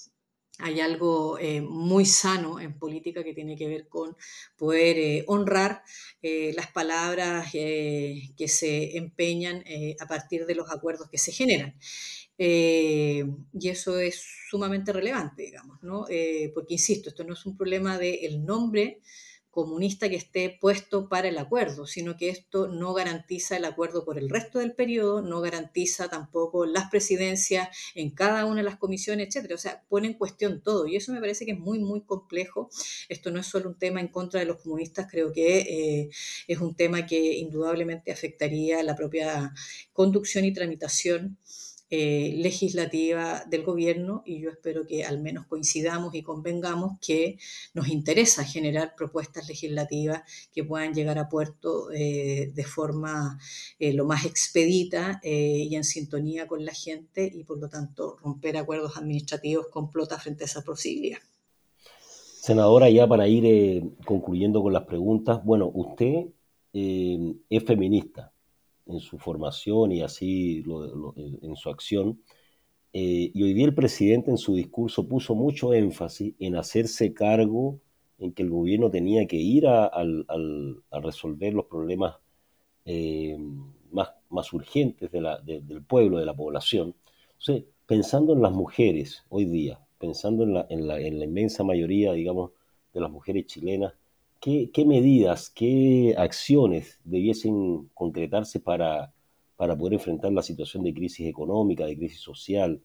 hay 0.61 0.79
algo 0.79 1.37
eh, 1.39 1.61
muy 1.61 2.05
sano 2.05 2.59
en 2.59 2.77
política 2.77 3.23
que 3.23 3.33
tiene 3.33 3.55
que 3.55 3.67
ver 3.67 3.87
con 3.87 4.15
poder 4.57 4.97
eh, 4.97 5.23
honrar 5.27 5.83
eh, 6.21 6.53
las 6.55 6.71
palabras 6.71 7.51
que 7.51 8.47
se 8.47 8.97
empeñan 8.97 9.63
a 9.99 10.07
partir 10.07 10.45
de 10.45 10.55
los 10.55 10.69
acuerdos 10.71 11.09
que 11.09 11.17
se 11.17 11.31
generan. 11.31 11.75
y 12.37 13.69
eso 13.69 13.99
es 13.99 14.23
sumamente 14.49 14.93
relevante, 14.93 15.43
digamos, 15.43 15.81
¿no? 15.83 16.05
porque, 16.53 16.73
insisto, 16.73 17.09
esto 17.09 17.23
no 17.23 17.33
es 17.33 17.45
un 17.45 17.55
problema 17.57 17.97
del 17.97 18.45
nombre, 18.45 19.01
comunista 19.51 20.09
que 20.09 20.15
esté 20.15 20.57
puesto 20.59 21.09
para 21.09 21.27
el 21.27 21.37
acuerdo, 21.37 21.85
sino 21.85 22.17
que 22.17 22.29
esto 22.29 22.67
no 22.69 22.93
garantiza 22.93 23.57
el 23.57 23.65
acuerdo 23.65 24.05
por 24.05 24.17
el 24.17 24.29
resto 24.29 24.59
del 24.59 24.73
periodo, 24.73 25.21
no 25.21 25.41
garantiza 25.41 26.09
tampoco 26.09 26.65
las 26.65 26.89
presidencias 26.89 27.69
en 27.93 28.11
cada 28.11 28.45
una 28.45 28.57
de 28.57 28.63
las 28.63 28.77
comisiones, 28.77 29.27
etcétera. 29.27 29.55
O 29.55 29.57
sea, 29.57 29.83
pone 29.89 30.07
en 30.07 30.13
cuestión 30.13 30.61
todo 30.61 30.87
y 30.87 30.95
eso 30.95 31.11
me 31.11 31.19
parece 31.19 31.45
que 31.45 31.51
es 31.51 31.59
muy, 31.59 31.79
muy 31.79 32.01
complejo. 32.01 32.69
Esto 33.09 33.29
no 33.29 33.39
es 33.39 33.47
solo 33.47 33.69
un 33.69 33.77
tema 33.77 33.99
en 33.99 34.07
contra 34.07 34.39
de 34.39 34.45
los 34.45 34.61
comunistas, 34.61 35.07
creo 35.11 35.31
que 35.33 35.59
eh, 35.59 36.09
es 36.47 36.59
un 36.59 36.75
tema 36.75 37.05
que 37.05 37.35
indudablemente 37.37 38.11
afectaría 38.11 38.81
la 38.83 38.95
propia 38.95 39.53
conducción 39.93 40.45
y 40.45 40.53
tramitación 40.53 41.37
eh, 41.93 42.35
legislativa 42.37 43.43
del 43.49 43.63
gobierno 43.63 44.23
y 44.25 44.39
yo 44.39 44.49
espero 44.49 44.87
que 44.87 45.03
al 45.03 45.19
menos 45.19 45.45
coincidamos 45.47 46.15
y 46.15 46.23
convengamos 46.23 46.97
que 47.05 47.37
nos 47.73 47.89
interesa 47.89 48.45
generar 48.45 48.95
propuestas 48.95 49.49
legislativas 49.49 50.21
que 50.53 50.63
puedan 50.63 50.93
llegar 50.93 51.19
a 51.19 51.27
puerto 51.27 51.91
eh, 51.91 52.49
de 52.55 52.63
forma 52.63 53.37
eh, 53.77 53.91
lo 53.91 54.05
más 54.05 54.25
expedita 54.25 55.19
y 55.21 55.75
en 55.75 55.83
sintonía 55.83 56.47
con 56.47 56.63
la 56.63 56.73
gente 56.73 57.29
y 57.29 57.43
por 57.43 57.59
lo 57.59 57.67
tanto 57.67 58.15
romper 58.23 58.55
acuerdos 58.55 58.95
administrativos 58.95 59.67
complota 59.67 60.17
frente 60.17 60.45
a 60.45 60.47
esa 60.47 60.61
posibilidad. 60.61 61.19
Senadora, 62.39 62.89
ya 62.89 63.05
para 63.05 63.27
ir 63.27 63.83
concluyendo 64.05 64.63
con 64.63 64.71
las 64.71 64.85
preguntas, 64.85 65.43
bueno, 65.43 65.69
usted 65.73 66.27
es 66.71 67.63
feminista 67.65 68.30
en 68.91 68.99
su 68.99 69.17
formación 69.17 69.91
y 69.91 70.01
así 70.01 70.63
en 71.41 71.55
su 71.55 71.69
acción. 71.69 72.21
Eh, 72.93 73.31
y 73.33 73.43
hoy 73.43 73.53
día 73.53 73.65
el 73.65 73.73
presidente 73.75 74.31
en 74.31 74.37
su 74.37 74.53
discurso 74.55 75.07
puso 75.07 75.33
mucho 75.35 75.73
énfasis 75.73 76.35
en 76.39 76.55
hacerse 76.57 77.13
cargo 77.13 77.79
en 78.19 78.33
que 78.33 78.43
el 78.43 78.49
gobierno 78.49 78.91
tenía 78.91 79.25
que 79.27 79.37
ir 79.37 79.67
a, 79.67 79.91
resolver 80.91 81.53
los 81.53 81.65
problemas 81.65 82.17
eh, 82.85 83.37
más, 83.91 84.09
más, 84.29 84.53
urgentes 84.53 85.11
del 85.11 85.83
pueblo, 85.87 86.19
de 86.19 86.25
la 86.25 86.35
población. 86.35 86.95
Entonces, 87.39 87.65
pensando 87.85 88.33
en 88.33 88.41
las 88.41 88.51
mujeres 88.51 89.23
hoy 89.29 89.45
día, 89.45 89.79
pensando 89.97 90.43
en 90.43 90.53
la, 90.53 90.67
en 90.69 90.87
la, 90.87 90.99
en 90.99 91.19
la 91.19 91.25
inmensa 91.25 91.63
mayoría, 91.63 92.13
digamos, 92.13 92.51
de 92.93 93.01
las 93.01 93.09
mujeres 93.09 93.45
chilenas, 93.47 93.93
¿Qué, 94.41 94.71
medidas, 94.87 95.51
qué 95.51 96.15
acciones 96.17 96.99
debiesen 97.03 97.89
concretarse 97.93 98.59
para, 98.59 99.13
para, 99.55 99.77
poder 99.77 99.93
enfrentar 99.93 100.31
la 100.31 100.41
situación 100.41 100.83
de 100.83 100.95
crisis 100.95 101.27
económica, 101.27 101.85
de 101.85 101.95
crisis 101.95 102.21
social, 102.21 102.81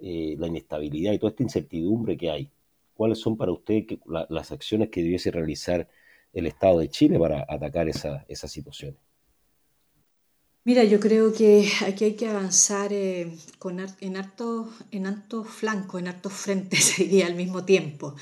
eh, 0.00 0.36
la 0.38 0.48
inestabilidad 0.48 1.14
y 1.14 1.18
toda 1.18 1.30
esta 1.30 1.42
incertidumbre 1.42 2.18
que 2.18 2.30
hay? 2.30 2.50
¿Cuáles 2.92 3.20
son 3.20 3.38
para 3.38 3.52
usted 3.52 3.86
las 4.28 4.52
acciones 4.52 4.90
que 4.90 5.02
debiese 5.02 5.30
realizar 5.30 5.88
el 6.34 6.46
Estado 6.46 6.80
de 6.80 6.90
Chile 6.90 7.18
para 7.18 7.46
atacar 7.48 7.88
esa, 7.88 8.26
esas 8.28 8.50
situaciones? 8.52 9.07
Mira, 10.68 10.84
yo 10.84 11.00
creo 11.00 11.32
que 11.32 11.66
aquí 11.86 12.04
hay 12.04 12.14
que 12.14 12.28
avanzar 12.28 12.92
eh, 12.92 13.38
con, 13.58 13.80
en 14.02 14.16
hartos 14.18 14.66
en 14.90 15.06
alto 15.06 15.42
flancos, 15.42 15.98
en 15.98 16.08
hartos 16.08 16.34
frentes, 16.34 16.94
diría, 16.98 17.26
al 17.26 17.36
mismo 17.36 17.64
tiempo, 17.64 18.14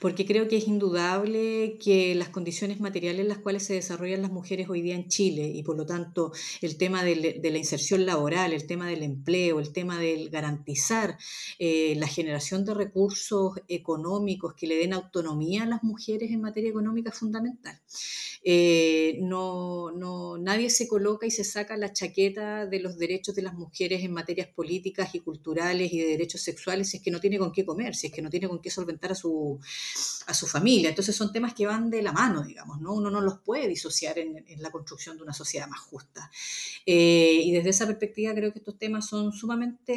porque 0.00 0.26
creo 0.26 0.46
que 0.46 0.58
es 0.58 0.68
indudable 0.68 1.78
que 1.82 2.14
las 2.14 2.28
condiciones 2.28 2.78
materiales 2.78 3.22
en 3.22 3.28
las 3.28 3.38
cuales 3.38 3.62
se 3.62 3.72
desarrollan 3.72 4.20
las 4.20 4.30
mujeres 4.30 4.68
hoy 4.68 4.82
día 4.82 4.94
en 4.94 5.08
Chile 5.08 5.46
y 5.46 5.62
por 5.62 5.78
lo 5.78 5.86
tanto 5.86 6.32
el 6.60 6.76
tema 6.76 7.02
de, 7.04 7.40
la 7.42 7.56
inserción 7.56 8.04
laboral, 8.04 8.52
el 8.52 8.66
tema 8.66 8.86
del 8.86 9.02
empleo, 9.02 9.58
el 9.58 9.72
tema 9.72 9.98
del 9.98 10.28
garantizar 10.28 11.16
eh, 11.58 11.94
la 11.96 12.06
generación 12.06 12.66
de 12.66 12.74
recursos 12.74 13.54
económicos 13.66 14.52
que 14.52 14.66
le 14.66 14.76
den 14.76 14.92
autonomía 14.92 15.62
a 15.62 15.66
las 15.66 15.82
mujeres 15.82 16.30
en 16.30 16.42
materia 16.42 16.68
económica 16.68 17.08
es 17.08 17.16
fundamental. 17.16 17.80
Eh, 18.46 19.20
no, 19.22 19.90
no, 19.92 20.36
nadie 20.36 20.68
se 20.68 20.86
coloca 20.86 21.26
y 21.26 21.30
se 21.30 21.44
saca 21.44 21.78
la 21.78 21.93
chaqueta 21.94 22.66
de 22.66 22.80
los 22.80 22.98
derechos 22.98 23.34
de 23.34 23.42
las 23.42 23.54
mujeres 23.54 24.04
en 24.04 24.12
materias 24.12 24.48
políticas 24.48 25.14
y 25.14 25.20
culturales 25.20 25.92
y 25.92 26.00
de 26.00 26.08
derechos 26.08 26.42
sexuales 26.42 26.90
si 26.90 26.98
es 26.98 27.02
que 27.02 27.10
no 27.10 27.20
tiene 27.20 27.38
con 27.38 27.52
qué 27.52 27.64
comer, 27.64 27.94
si 27.94 28.08
es 28.08 28.12
que 28.12 28.20
no 28.20 28.28
tiene 28.28 28.48
con 28.48 28.60
qué 28.60 28.70
solventar 28.70 29.12
a 29.12 29.14
su, 29.14 29.58
a 30.26 30.34
su 30.34 30.46
familia. 30.46 30.90
Entonces 30.90 31.16
son 31.16 31.32
temas 31.32 31.54
que 31.54 31.66
van 31.66 31.88
de 31.88 32.02
la 32.02 32.12
mano, 32.12 32.42
digamos, 32.42 32.80
¿no? 32.80 32.92
Uno 32.92 33.10
no 33.10 33.20
los 33.20 33.38
puede 33.38 33.68
disociar 33.68 34.18
en, 34.18 34.44
la 34.58 34.70
construcción 34.70 35.16
de 35.16 35.22
una 35.22 35.32
sociedad 35.32 35.68
más 35.68 35.80
justa. 35.80 36.30
Eh, 36.84 37.40
y 37.44 37.52
desde 37.52 37.70
esa 37.70 37.86
perspectiva 37.86 38.34
creo 38.34 38.52
que 38.52 38.58
estos 38.58 38.78
temas 38.78 39.06
son 39.06 39.32
sumamente 39.32 39.92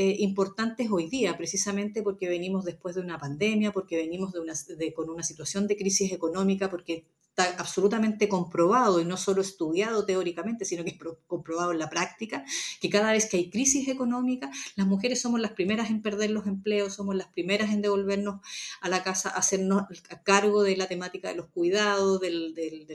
eh, 0.00 0.16
importantes 0.20 0.88
hoy 0.90 1.08
día, 1.08 1.36
precisamente 1.36 2.02
porque 2.02 2.28
venimos 2.28 2.64
después 2.64 2.94
de 2.94 3.00
una 3.00 3.18
pandemia, 3.18 3.72
porque 3.72 3.96
venimos 3.96 4.32
de 4.32 4.40
una, 4.40 4.54
con 4.94 5.10
una 5.10 5.22
situación 5.22 5.66
de 5.66 5.76
crisis 5.76 6.12
económica, 6.12 6.70
porque 6.70 7.04
está 7.38 7.60
absolutamente 7.60 8.28
comprobado 8.28 9.00
y 9.00 9.04
no 9.04 9.16
solo 9.16 9.40
estudiado 9.42 10.04
teóricamente, 10.04 10.64
sino 10.64 10.82
que 10.84 10.90
es 10.90 10.98
comprobado 11.26 11.72
en 11.72 11.78
la 11.78 11.88
práctica, 11.88 12.44
que 12.80 12.90
cada 12.90 13.12
vez 13.12 13.26
que 13.26 13.36
hay 13.36 13.50
crisis 13.50 13.88
económica, 13.88 14.50
las 14.76 14.86
mujeres 14.86 15.20
somos 15.20 15.40
las 15.40 15.52
primeras 15.52 15.90
en 15.90 16.02
perder 16.02 16.30
los 16.30 16.46
empleos, 16.46 16.94
somos 16.94 17.14
las 17.14 17.28
primeras 17.28 17.70
en 17.70 17.82
devolvernos 17.82 18.40
a 18.80 18.88
la 18.88 19.02
casa, 19.02 19.30
hacernos 19.30 19.84
a 20.10 20.22
cargo 20.22 20.62
de 20.62 20.76
la 20.76 20.88
temática 20.88 21.28
de 21.28 21.36
los 21.36 21.46
cuidados, 21.46 22.20
del, 22.20 22.54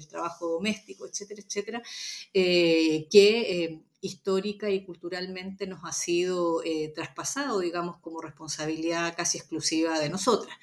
trabajo 0.10 0.47
doméstico, 0.47 1.08
etcétera, 1.08 1.41
etcétera, 1.45 1.82
eh, 2.34 3.08
que... 3.10 3.63
Eh, 3.63 3.84
histórica 4.03 4.69
y 4.69 4.84
culturalmente 4.84 5.65
nos 5.65 5.79
ha 5.86 5.93
sido 5.93 6.62
eh, 6.65 6.91
traspasado, 6.93 7.62
digamos, 7.62 7.97
como 8.01 8.19
responsabilidad 8.19 9.15
casi 9.15 9.38
exclusiva 9.38 9.97
de 9.97 10.10
nosotras. 10.10 10.58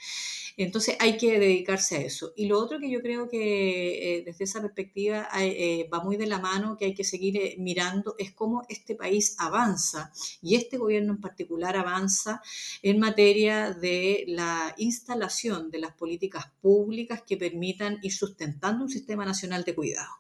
Entonces 0.65 0.97
hay 0.99 1.17
que 1.17 1.39
dedicarse 1.39 1.97
a 1.97 2.01
eso. 2.01 2.33
Y 2.37 2.47
lo 2.47 2.59
otro 2.59 2.79
que 2.79 2.91
yo 2.91 3.01
creo 3.01 3.31
que 3.31 4.19
eh, 4.19 4.23
desde 4.27 4.45
esa 4.45 4.61
perspectiva 4.61 5.27
eh, 5.41 5.89
va 5.93 6.05
muy 6.05 6.19
de 6.19 6.27
la 6.27 6.39
mano, 6.39 6.77
que 6.77 6.85
hay 6.85 6.95
que 6.95 7.03
seguir 7.03 7.39
eh, 7.39 7.55
mirando, 7.59 8.15
es 8.19 8.33
cómo 8.33 8.67
este 8.69 8.95
país 8.95 9.37
avanza 9.39 10.13
y 10.43 10.57
este 10.57 10.77
gobierno 10.77 11.15
en 11.15 11.21
particular 11.23 11.77
avanza 11.77 12.43
en 12.83 12.99
materia 12.99 13.73
de 13.73 14.25
la 14.29 14.75
instalación 14.77 15.71
de 15.71 15.79
las 15.79 15.95
políticas 15.95 16.45
públicas 16.61 17.23
que 17.27 17.39
permitan 17.39 17.99
ir 18.03 18.13
sustentando 18.13 18.85
un 18.85 18.91
sistema 18.91 19.25
nacional 19.25 19.65
de 19.65 19.75
cuidado. 19.75 20.11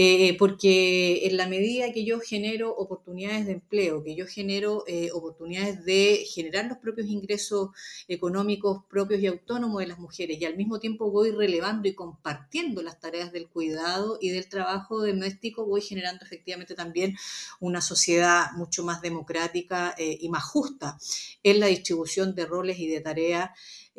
Eh, 0.00 0.36
porque 0.38 1.26
en 1.26 1.36
la 1.36 1.48
medida 1.48 1.92
que 1.92 2.04
yo 2.04 2.20
genero 2.20 2.72
oportunidades 2.72 3.46
de 3.46 3.54
empleo, 3.54 4.04
que 4.04 4.14
yo 4.14 4.28
genero 4.28 4.84
eh, 4.86 5.10
oportunidades 5.12 5.84
de 5.84 6.24
generar 6.32 6.66
los 6.66 6.78
propios 6.78 7.08
ingresos 7.08 7.70
económicos 8.06 8.84
propios 8.88 9.20
y 9.20 9.26
autónomos 9.26 9.80
de 9.80 9.88
las 9.88 9.98
mujeres, 9.98 10.40
y 10.40 10.44
al 10.44 10.56
mismo 10.56 10.78
tiempo 10.78 11.10
voy 11.10 11.32
relevando 11.32 11.88
y 11.88 11.94
compartiendo 11.94 12.80
las 12.80 13.00
tareas 13.00 13.32
del 13.32 13.48
cuidado 13.48 14.18
y 14.20 14.28
del 14.28 14.48
trabajo 14.48 15.04
doméstico, 15.04 15.66
voy 15.66 15.80
generando 15.80 16.24
efectivamente 16.24 16.76
también 16.76 17.16
una 17.58 17.80
sociedad 17.80 18.52
mucho 18.52 18.84
más 18.84 19.02
democrática 19.02 19.96
eh, 19.98 20.16
y 20.20 20.28
más 20.28 20.44
justa 20.44 20.96
en 21.42 21.58
la 21.58 21.66
distribución 21.66 22.36
de 22.36 22.46
roles 22.46 22.78
y 22.78 22.86
de 22.86 23.00
tareas 23.00 23.50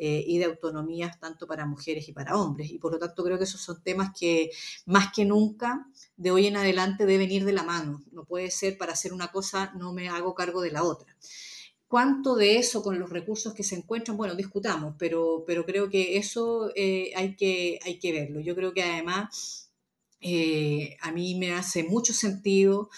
eh, 0.02 0.24
y 0.26 0.38
de 0.38 0.46
autonomías 0.46 1.20
tanto 1.20 1.46
para 1.46 1.66
mujeres 1.66 2.08
y 2.08 2.14
para 2.14 2.34
hombres. 2.34 2.70
Y 2.70 2.78
por 2.78 2.92
lo 2.92 2.98
tanto 2.98 3.22
creo 3.22 3.36
que 3.36 3.44
esos 3.44 3.60
son 3.60 3.82
temas 3.82 4.12
que 4.18 4.50
más 4.86 5.12
que 5.12 5.26
nunca 5.26 5.86
de 6.16 6.30
hoy 6.30 6.46
en 6.46 6.56
adelante 6.56 7.04
deben 7.04 7.30
ir 7.30 7.44
de 7.44 7.52
la 7.52 7.64
mano. 7.64 8.02
No 8.10 8.24
puede 8.24 8.50
ser 8.50 8.78
para 8.78 8.94
hacer 8.94 9.12
una 9.12 9.30
cosa 9.30 9.74
no 9.76 9.92
me 9.92 10.08
hago 10.08 10.34
cargo 10.34 10.62
de 10.62 10.70
la 10.70 10.84
otra. 10.84 11.14
¿Cuánto 11.86 12.34
de 12.34 12.56
eso 12.56 12.82
con 12.82 12.98
los 12.98 13.10
recursos 13.10 13.52
que 13.52 13.62
se 13.62 13.74
encuentran? 13.76 14.16
Bueno, 14.16 14.34
discutamos, 14.34 14.94
pero, 14.98 15.44
pero 15.46 15.66
creo 15.66 15.90
que 15.90 16.16
eso 16.16 16.72
eh, 16.76 17.12
hay, 17.14 17.36
que, 17.36 17.78
hay 17.84 17.98
que 17.98 18.12
verlo. 18.12 18.40
Yo 18.40 18.54
creo 18.54 18.72
que 18.72 18.82
además 18.82 19.70
eh, 20.22 20.96
a 21.02 21.12
mí 21.12 21.34
me 21.34 21.52
hace 21.52 21.84
mucho 21.84 22.14
sentido 22.14 22.88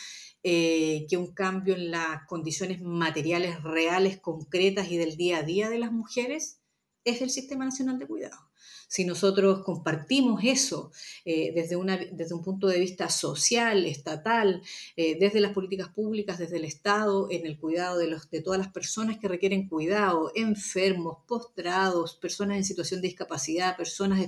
que 0.45 1.17
un 1.17 1.33
cambio 1.35 1.75
en 1.75 1.91
las 1.91 2.27
condiciones 2.27 2.81
materiales 2.81 3.61
reales, 3.63 4.21
concretas 4.21 4.89
y 4.91 4.97
del 4.97 5.17
día 5.17 5.39
a 5.39 5.43
día 5.43 5.69
de 5.69 5.79
las 5.79 5.91
mujeres 5.93 6.62
es 7.05 7.23
el 7.23 7.31
Sistema 7.31 7.65
Nacional 7.65 7.99
de 7.99 8.07
Cuidado 8.07 8.52
si 8.93 9.07
nosotros 9.07 9.63
compartimos 9.65 10.45
eso 10.45 10.93
eh, 11.25 11.51
desde, 11.55 11.77
una, 11.77 11.97
desde 11.97 12.35
un 12.35 12.43
punto 12.43 12.67
de 12.67 12.79
vista 12.79 13.09
social, 13.09 13.87
estatal, 13.87 14.61
eh, 14.97 15.17
desde 15.19 15.41
las 15.41 15.53
políticas 15.53 15.89
públicas, 15.89 16.39
desde 16.39 16.59
el 16.59 16.67
Estado, 16.67 17.27
en 17.31 17.47
el 17.47 17.59
cuidado 17.59 17.97
de, 17.97 18.09
los, 18.09 18.29
de 18.31 18.43
todas 18.43 18.59
las 18.59 18.69
personas 18.69 19.17
que 19.17 19.29
requieren 19.29 19.67
cuidado, 19.67 20.31
enfermos, 20.35 21.17
postrados, 21.27 22.17
personas 22.17 22.59
en 22.59 22.65
situación 22.65 23.01
de 23.01 23.09
discapacidad, 23.09 23.79
personas 23.79 24.21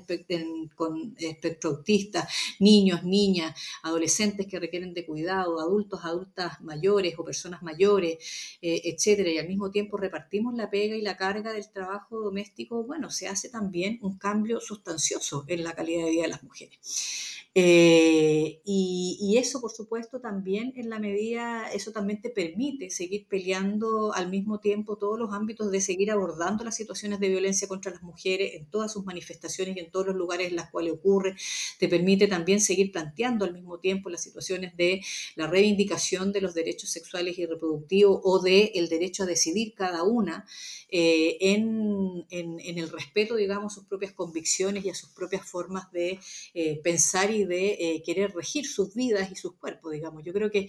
con 0.74 1.14
espectro 1.18 1.68
autista, 1.68 2.26
niños, 2.58 3.04
niñas, 3.04 3.54
adolescentes 3.82 4.46
que 4.46 4.58
requieren 4.58 4.94
de 4.94 5.04
cuidado, 5.04 5.60
adultos, 5.60 6.00
adultas 6.04 6.62
mayores 6.62 7.18
o 7.18 7.24
personas 7.24 7.62
mayores, 7.62 8.16
eh, 8.62 8.80
etcétera, 8.84 9.28
y 9.28 9.36
al 9.36 9.46
mismo 9.46 9.70
tiempo 9.70 9.98
repartimos 9.98 10.54
la 10.54 10.70
pega 10.70 10.96
y 10.96 11.02
la 11.02 11.18
carga 11.18 11.52
del 11.52 11.68
trabajo 11.70 12.18
doméstico, 12.18 12.82
bueno, 12.82 13.10
se 13.10 13.28
hace 13.28 13.50
también 13.50 13.98
un 14.00 14.16
cambio 14.16 14.53
sustancioso 14.60 15.44
en 15.48 15.64
la 15.64 15.74
calidad 15.74 16.04
de 16.04 16.10
vida 16.10 16.22
de 16.22 16.28
las 16.28 16.42
mujeres. 16.42 17.43
Eh, 17.56 18.60
y, 18.64 19.36
eso, 19.38 19.60
por 19.60 19.70
supuesto, 19.70 20.20
también 20.20 20.72
en 20.76 20.90
la 20.90 20.98
medida, 20.98 21.70
eso 21.72 21.92
también 21.92 22.20
te 22.20 22.30
permite 22.30 22.90
seguir 22.90 23.26
peleando 23.28 24.12
al 24.12 24.28
mismo 24.28 24.58
tiempo 24.58 24.96
todos 24.96 25.18
los 25.18 25.32
ámbitos 25.32 25.70
de 25.70 25.80
seguir 25.80 26.10
abordando 26.10 26.64
las 26.64 26.76
situaciones 26.76 27.20
de 27.20 27.28
violencia 27.28 27.68
contra 27.68 27.92
las 27.92 28.02
mujeres 28.02 28.54
en 28.54 28.66
todas 28.66 28.92
sus 28.92 29.04
manifestaciones 29.04 29.76
y 29.76 29.80
en 29.80 29.90
todos 29.90 30.06
los 30.06 30.16
lugares 30.16 30.48
en 30.48 30.56
los 30.56 30.66
cuales 30.70 30.94
ocurre. 30.94 31.36
Te 31.78 31.88
permite 31.88 32.26
también 32.26 32.60
seguir 32.60 32.90
planteando 32.90 33.44
al 33.44 33.52
mismo 33.52 33.78
tiempo 33.78 34.10
las 34.10 34.22
situaciones 34.22 34.76
de 34.76 35.02
la 35.36 35.46
reivindicación 35.46 36.32
de 36.32 36.40
los 36.40 36.54
derechos 36.54 36.90
sexuales 36.90 37.38
y 37.38 37.46
reproductivos 37.46 38.20
o 38.24 38.40
de 38.40 38.72
el 38.74 38.88
derecho 38.88 39.24
a 39.24 39.26
decidir 39.26 39.74
cada 39.74 40.02
una 40.02 40.44
eh, 40.90 41.38
en, 41.40 42.24
en, 42.30 42.78
el 42.78 42.88
respeto, 42.90 43.36
digamos, 43.36 43.72
a 43.72 43.74
sus 43.74 43.84
propias 43.84 44.12
convicciones 44.12 44.84
y 44.84 44.90
a 44.90 44.94
sus 44.94 45.10
propias 45.10 45.44
formas 45.44 45.90
de 45.90 46.20
eh, 46.54 46.80
pensar 46.82 47.32
y 47.32 47.43
de 47.46 47.72
eh, 47.78 48.02
querer 48.04 48.32
regir 48.34 48.66
sus 48.66 48.94
vidas 48.94 49.30
y 49.30 49.36
sus 49.36 49.54
cuerpos, 49.54 49.92
digamos. 49.92 50.22
Yo 50.24 50.32
creo 50.32 50.50
que 50.50 50.68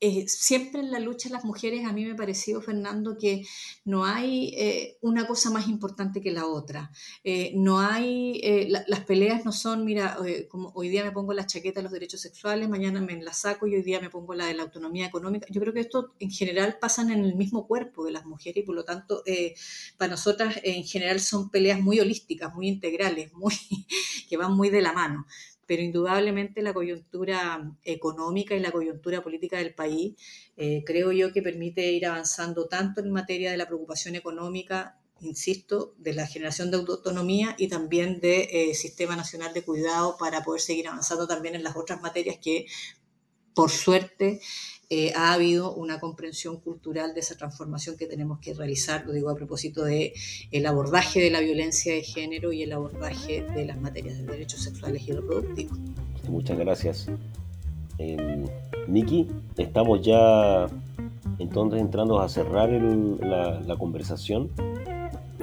eh, 0.00 0.28
siempre 0.28 0.80
en 0.80 0.90
la 0.90 0.98
lucha 0.98 1.28
de 1.28 1.34
las 1.34 1.44
mujeres 1.44 1.86
a 1.86 1.92
mí 1.92 2.04
me 2.04 2.12
ha 2.12 2.16
parecido, 2.16 2.60
Fernando, 2.60 3.16
que 3.16 3.46
no 3.84 4.04
hay 4.04 4.52
eh, 4.56 4.98
una 5.00 5.26
cosa 5.26 5.50
más 5.50 5.68
importante 5.68 6.20
que 6.20 6.30
la 6.30 6.46
otra. 6.46 6.90
Eh, 7.22 7.52
no 7.54 7.80
hay, 7.80 8.68
las 8.88 9.00
peleas 9.00 9.44
no 9.44 9.52
son, 9.52 9.84
mira, 9.84 10.18
como 10.48 10.72
hoy 10.74 10.88
día 10.88 11.04
me 11.04 11.12
pongo 11.12 11.32
la 11.32 11.46
chaqueta 11.46 11.80
de 11.80 11.84
los 11.84 11.92
derechos 11.92 12.20
sexuales, 12.20 12.68
mañana 12.68 13.00
me 13.00 13.20
la 13.22 13.32
saco 13.32 13.66
y 13.66 13.74
hoy 13.76 13.82
día 13.82 14.00
me 14.00 14.10
pongo 14.10 14.34
la 14.34 14.46
de 14.46 14.54
la 14.54 14.64
autonomía 14.64 15.06
económica. 15.06 15.46
Yo 15.50 15.60
creo 15.60 15.72
que 15.72 15.80
esto 15.80 16.14
en 16.18 16.30
general 16.30 16.76
pasan 16.80 17.10
en 17.10 17.24
el 17.24 17.34
mismo 17.34 17.66
cuerpo 17.66 18.04
de 18.04 18.12
las 18.12 18.26
mujeres 18.26 18.62
y 18.62 18.66
por 18.66 18.74
lo 18.74 18.84
tanto 18.84 19.22
para 19.96 20.10
nosotras 20.10 20.60
en 20.64 20.84
general 20.84 21.20
son 21.20 21.50
peleas 21.50 21.80
muy 21.80 22.00
holísticas, 22.00 22.54
muy 22.54 22.68
integrales, 22.68 23.32
muy, 23.34 23.54
que 24.28 24.36
van 24.36 24.54
muy 24.54 24.70
de 24.70 24.82
la 24.82 24.92
mano 24.92 25.26
pero 25.66 25.82
indudablemente 25.82 26.62
la 26.62 26.72
coyuntura 26.72 27.76
económica 27.84 28.54
y 28.54 28.60
la 28.60 28.72
coyuntura 28.72 29.22
política 29.22 29.58
del 29.58 29.74
país 29.74 30.14
eh, 30.56 30.82
creo 30.84 31.12
yo 31.12 31.32
que 31.32 31.42
permite 31.42 31.92
ir 31.92 32.06
avanzando 32.06 32.66
tanto 32.66 33.00
en 33.00 33.10
materia 33.10 33.50
de 33.50 33.56
la 33.56 33.66
preocupación 33.66 34.14
económica, 34.14 34.98
insisto, 35.20 35.94
de 35.98 36.14
la 36.14 36.26
generación 36.26 36.70
de 36.70 36.76
autonomía 36.76 37.54
y 37.58 37.68
también 37.68 38.20
del 38.20 38.48
eh, 38.50 38.74
Sistema 38.74 39.16
Nacional 39.16 39.52
de 39.54 39.62
Cuidado 39.62 40.16
para 40.18 40.42
poder 40.44 40.60
seguir 40.60 40.88
avanzando 40.88 41.26
también 41.26 41.54
en 41.54 41.62
las 41.62 41.76
otras 41.76 42.00
materias 42.02 42.38
que, 42.42 42.66
por 43.54 43.70
suerte, 43.70 44.40
eh, 44.90 45.12
ha 45.14 45.32
habido 45.32 45.74
una 45.74 46.00
comprensión 46.00 46.60
cultural 46.60 47.14
de 47.14 47.20
esa 47.20 47.36
transformación 47.36 47.96
que 47.96 48.06
tenemos 48.06 48.38
que 48.38 48.54
realizar, 48.54 49.04
lo 49.06 49.12
digo 49.12 49.30
a 49.30 49.34
propósito 49.34 49.84
de 49.84 50.12
el 50.50 50.66
abordaje 50.66 51.20
de 51.20 51.30
la 51.30 51.40
violencia 51.40 51.94
de 51.94 52.02
género 52.02 52.52
y 52.52 52.62
el 52.62 52.72
abordaje 52.72 53.42
de 53.42 53.64
las 53.64 53.80
materias 53.80 54.18
de 54.18 54.24
derechos 54.24 54.62
sexuales 54.62 55.06
y 55.08 55.12
reproductivos. 55.12 55.78
Muchas 56.28 56.58
gracias. 56.58 57.06
Eh, 57.98 58.44
Niki, 58.88 59.28
estamos 59.56 60.02
ya 60.02 60.66
entonces 61.38 61.80
entrando 61.80 62.20
a 62.20 62.28
cerrar 62.28 62.70
la, 62.70 63.60
la 63.60 63.76
conversación. 63.76 64.50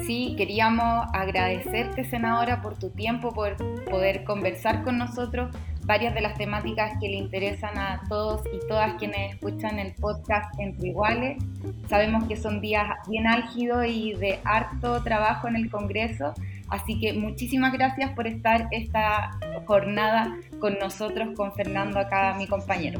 Sí, 0.06 0.36
queríamos 0.38 1.06
agradecerte, 1.14 2.06
senadora, 2.06 2.62
por 2.62 2.78
tu 2.78 2.90
tiempo, 2.90 3.34
por 3.34 3.56
poder 3.86 4.24
conversar 4.24 4.84
con 4.84 4.98
nosotros 4.98 5.56
varias 5.86 6.14
de 6.14 6.22
las 6.22 6.38
temáticas 6.38 6.94
que 7.00 7.10
le 7.10 7.18
interesan 7.18 7.78
a 7.78 8.02
todos 8.08 8.42
y 8.54 8.68
todas 8.68 8.96
quienes 8.96 9.34
escuchan 9.34 9.80
el 9.80 9.94
podcast 9.96 10.54
Entre 10.60 10.90
Iguales. 10.90 11.44
Sabemos 11.90 12.26
que 12.26 12.36
son 12.36 12.62
días 12.62 12.86
bien 13.08 13.28
álgidos 13.28 13.86
y 13.88 14.14
de 14.14 14.40
harto 14.44 15.02
trabajo 15.04 15.48
en 15.48 15.56
el 15.56 15.70
Congreso, 15.70 16.34
así 16.70 17.00
que 17.00 17.14
muchísimas 17.14 17.74
gracias 17.74 18.12
por 18.12 18.28
estar 18.28 18.68
esta 18.72 19.32
jornada 19.66 20.38
con 20.60 20.78
nosotros, 20.80 21.30
con 21.36 21.54
Fernando 21.54 22.00
acá, 22.00 22.36
mi 22.38 22.48
compañero. 22.48 23.00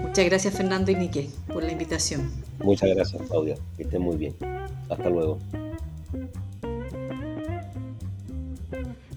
Muchas 0.00 0.24
gracias 0.24 0.54
Fernando 0.56 0.90
y 0.90 0.96
Nique 0.96 1.28
por 1.52 1.62
la 1.62 1.72
invitación. 1.72 2.30
Muchas 2.62 2.90
gracias 2.94 3.22
Claudia, 3.28 3.56
que 3.76 3.84
estén 3.84 4.02
muy 4.02 4.16
bien. 4.16 4.34
Hasta 4.88 5.08
luego. 5.08 5.38